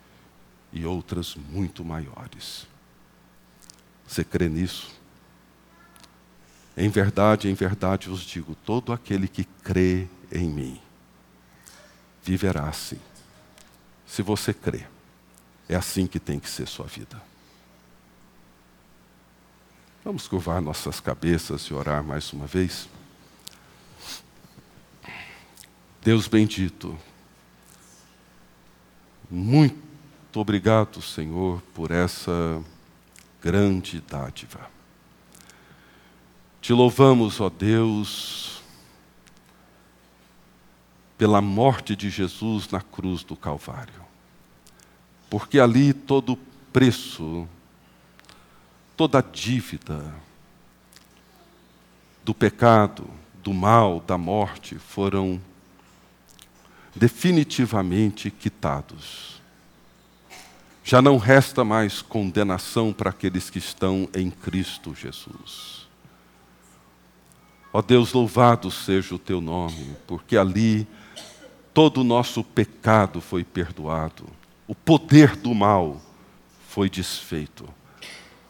e 0.72 0.86
outras 0.86 1.36
muito 1.36 1.84
maiores. 1.84 2.66
Você 4.08 4.24
crê 4.24 4.48
nisso? 4.48 4.90
Em 6.74 6.88
verdade, 6.88 7.48
em 7.48 7.54
verdade 7.54 8.08
vos 8.08 8.22
digo: 8.22 8.54
todo 8.54 8.92
aquele 8.92 9.28
que 9.28 9.44
crê 9.62 10.08
em 10.32 10.48
mim 10.48 10.80
viverá 12.22 12.68
assim 12.68 12.98
se 14.12 14.20
você 14.20 14.52
crê. 14.52 14.84
É 15.68 15.74
assim 15.74 16.06
que 16.06 16.20
tem 16.20 16.38
que 16.38 16.48
ser 16.48 16.68
sua 16.68 16.86
vida. 16.86 17.22
Vamos 20.04 20.28
curvar 20.28 20.60
nossas 20.60 21.00
cabeças 21.00 21.62
e 21.62 21.72
orar 21.72 22.02
mais 22.04 22.30
uma 22.32 22.46
vez. 22.46 22.88
Deus 26.02 26.26
bendito, 26.26 26.98
muito 29.30 29.80
obrigado, 30.34 31.00
Senhor, 31.00 31.62
por 31.72 31.90
essa 31.90 32.62
grande 33.40 34.00
dádiva. 34.00 34.70
Te 36.60 36.72
louvamos, 36.72 37.40
ó 37.40 37.48
Deus, 37.48 38.62
pela 41.16 41.40
morte 41.40 41.96
de 41.96 42.10
Jesus 42.10 42.68
na 42.68 42.80
cruz 42.80 43.22
do 43.22 43.36
Calvário 43.36 44.02
porque 45.32 45.58
ali 45.58 45.94
todo 45.94 46.38
preço, 46.70 47.48
toda 48.94 49.22
dívida 49.22 50.14
do 52.22 52.34
pecado, 52.34 53.08
do 53.42 53.54
mal, 53.54 53.98
da 54.00 54.18
morte 54.18 54.74
foram 54.74 55.40
definitivamente 56.94 58.30
quitados. 58.30 59.40
Já 60.84 61.00
não 61.00 61.16
resta 61.16 61.64
mais 61.64 62.02
condenação 62.02 62.92
para 62.92 63.10
aqueles 63.10 63.48
que 63.48 63.58
estão 63.58 64.08
em 64.14 64.30
Cristo 64.30 64.94
Jesus. 64.94 65.86
Ó 67.72 67.80
Deus, 67.80 68.12
louvado 68.12 68.70
seja 68.70 69.14
o 69.14 69.18
teu 69.18 69.40
nome, 69.40 69.96
porque 70.06 70.36
ali 70.36 70.86
todo 71.72 72.02
o 72.02 72.04
nosso 72.04 72.44
pecado 72.44 73.20
foi 73.20 73.44
perdoado 73.44 74.26
o 74.72 74.74
poder 74.74 75.36
do 75.36 75.54
mal 75.54 76.00
foi 76.66 76.88
desfeito, 76.88 77.68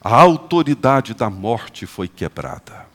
a 0.01 0.15
autoridade 0.15 1.15
da 1.15 1.29
morte 1.29 1.85
foi 1.85 2.07
quebrada. 2.07 2.87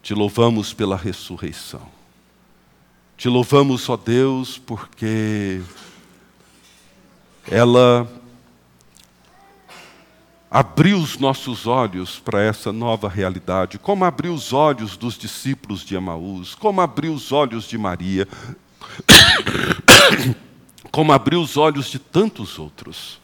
Te 0.00 0.14
louvamos 0.14 0.72
pela 0.72 0.96
ressurreição. 0.96 1.97
Te 3.18 3.28
louvamos, 3.28 3.88
ó 3.88 3.96
Deus, 3.96 4.58
porque 4.58 5.60
ela 7.50 8.08
abriu 10.48 10.98
os 10.98 11.18
nossos 11.18 11.66
olhos 11.66 12.20
para 12.20 12.40
essa 12.40 12.72
nova 12.72 13.08
realidade, 13.08 13.76
como 13.76 14.04
abriu 14.04 14.32
os 14.32 14.52
olhos 14.52 14.96
dos 14.96 15.18
discípulos 15.18 15.80
de 15.80 15.96
Emaús, 15.96 16.54
como 16.54 16.80
abriu 16.80 17.12
os 17.12 17.32
olhos 17.32 17.64
de 17.64 17.76
Maria 17.76 18.28
como 20.92 21.12
abriu 21.12 21.40
os 21.40 21.56
olhos 21.56 21.86
de 21.86 21.98
tantos 21.98 22.56
outros. 22.56 23.20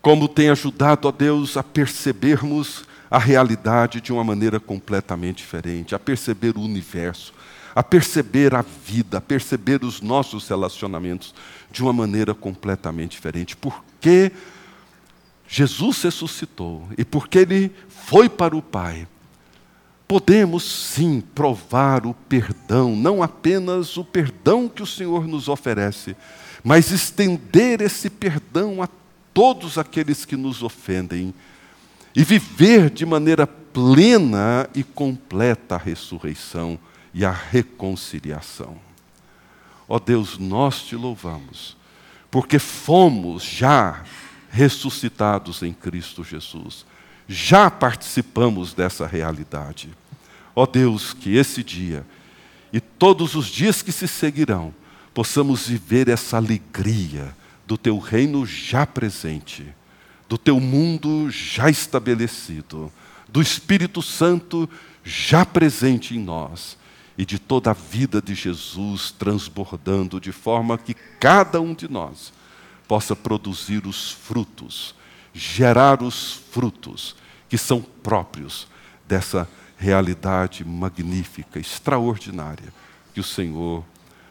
Como 0.00 0.28
tem 0.28 0.48
ajudado 0.48 1.08
a 1.08 1.10
Deus 1.10 1.58
a 1.58 1.62
percebermos 1.62 2.84
a 3.14 3.18
realidade 3.18 4.00
de 4.00 4.12
uma 4.12 4.24
maneira 4.24 4.58
completamente 4.58 5.36
diferente, 5.36 5.94
a 5.94 5.98
perceber 6.00 6.56
o 6.56 6.60
universo, 6.60 7.32
a 7.74 7.82
perceber 7.82 8.54
a 8.54 8.62
vida, 8.62 9.18
a 9.18 9.20
perceber 9.20 9.84
os 9.84 10.00
nossos 10.00 10.48
relacionamentos 10.48 11.34
de 11.70 11.82
uma 11.82 11.92
maneira 11.92 12.32
completamente 12.32 13.12
diferente. 13.12 13.56
Porque 13.56 14.30
Jesus 15.48 16.02
ressuscitou 16.02 16.88
e 16.96 17.04
porque 17.04 17.38
Ele 17.38 17.72
foi 17.88 18.28
para 18.28 18.56
o 18.56 18.62
Pai, 18.62 19.08
podemos 20.06 20.62
sim 20.62 21.20
provar 21.20 22.06
o 22.06 22.14
perdão, 22.14 22.94
não 22.94 23.22
apenas 23.22 23.96
o 23.96 24.04
perdão 24.04 24.68
que 24.68 24.82
o 24.82 24.86
Senhor 24.86 25.26
nos 25.26 25.48
oferece, 25.48 26.16
mas 26.62 26.92
estender 26.92 27.80
esse 27.80 28.08
perdão 28.08 28.82
a 28.82 28.88
todos 29.32 29.76
aqueles 29.78 30.24
que 30.24 30.36
nos 30.36 30.62
ofendem 30.62 31.34
e 32.14 32.22
viver 32.22 32.88
de 32.88 33.04
maneira 33.04 33.46
plena 33.46 34.68
e 34.74 34.84
completa 34.84 35.74
a 35.74 35.78
ressurreição 35.78 36.78
e 37.14 37.24
a 37.24 37.30
reconciliação. 37.30 38.76
Ó 39.88 39.98
Deus, 40.00 40.36
nós 40.36 40.82
te 40.82 40.96
louvamos, 40.96 41.76
porque 42.30 42.58
fomos 42.58 43.44
já 43.44 44.02
ressuscitados 44.50 45.62
em 45.62 45.72
Cristo 45.72 46.24
Jesus. 46.24 46.84
Já 47.28 47.70
participamos 47.70 48.74
dessa 48.74 49.06
realidade. 49.06 49.90
Ó 50.54 50.66
Deus, 50.66 51.12
que 51.12 51.36
esse 51.36 51.62
dia 51.62 52.04
e 52.72 52.80
todos 52.80 53.36
os 53.36 53.46
dias 53.46 53.82
que 53.82 53.92
se 53.92 54.08
seguirão, 54.08 54.74
possamos 55.12 55.68
viver 55.68 56.08
essa 56.08 56.36
alegria 56.38 57.34
do 57.64 57.78
teu 57.78 57.98
reino 57.98 58.44
já 58.44 58.84
presente, 58.84 59.64
do 60.28 60.36
teu 60.36 60.58
mundo 60.58 61.30
já 61.30 61.70
estabelecido, 61.70 62.92
do 63.28 63.40
Espírito 63.40 64.02
Santo 64.02 64.68
já 65.04 65.46
presente 65.46 66.16
em 66.16 66.18
nós 66.18 66.76
e 67.16 67.24
de 67.24 67.38
toda 67.38 67.70
a 67.70 67.74
vida 67.74 68.20
de 68.20 68.34
Jesus 68.34 69.10
transbordando, 69.10 70.20
de 70.20 70.32
forma 70.32 70.76
que 70.76 70.94
cada 70.94 71.60
um 71.60 71.74
de 71.74 71.88
nós 71.88 72.32
possa 72.88 73.14
produzir 73.14 73.86
os 73.86 74.10
frutos, 74.10 74.94
gerar 75.32 76.02
os 76.02 76.32
frutos 76.50 77.16
que 77.48 77.56
são 77.56 77.80
próprios 77.80 78.66
dessa 79.06 79.48
realidade 79.76 80.64
magnífica, 80.64 81.58
extraordinária 81.58 82.72
que 83.12 83.20
o 83.20 83.24
Senhor 83.24 83.84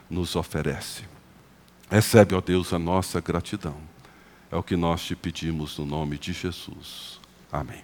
nos 0.09 0.35
oferece. 0.35 1.03
Recebe, 1.89 2.35
ó 2.35 2.41
Deus, 2.41 2.73
a 2.73 2.79
nossa 2.79 3.21
gratidão. 3.21 3.77
É 4.51 4.55
o 4.55 4.63
que 4.63 4.75
nós 4.75 5.03
te 5.03 5.15
pedimos 5.15 5.77
no 5.77 5.85
nome 5.85 6.17
de 6.17 6.33
Jesus. 6.33 7.19
Amém. 7.51 7.83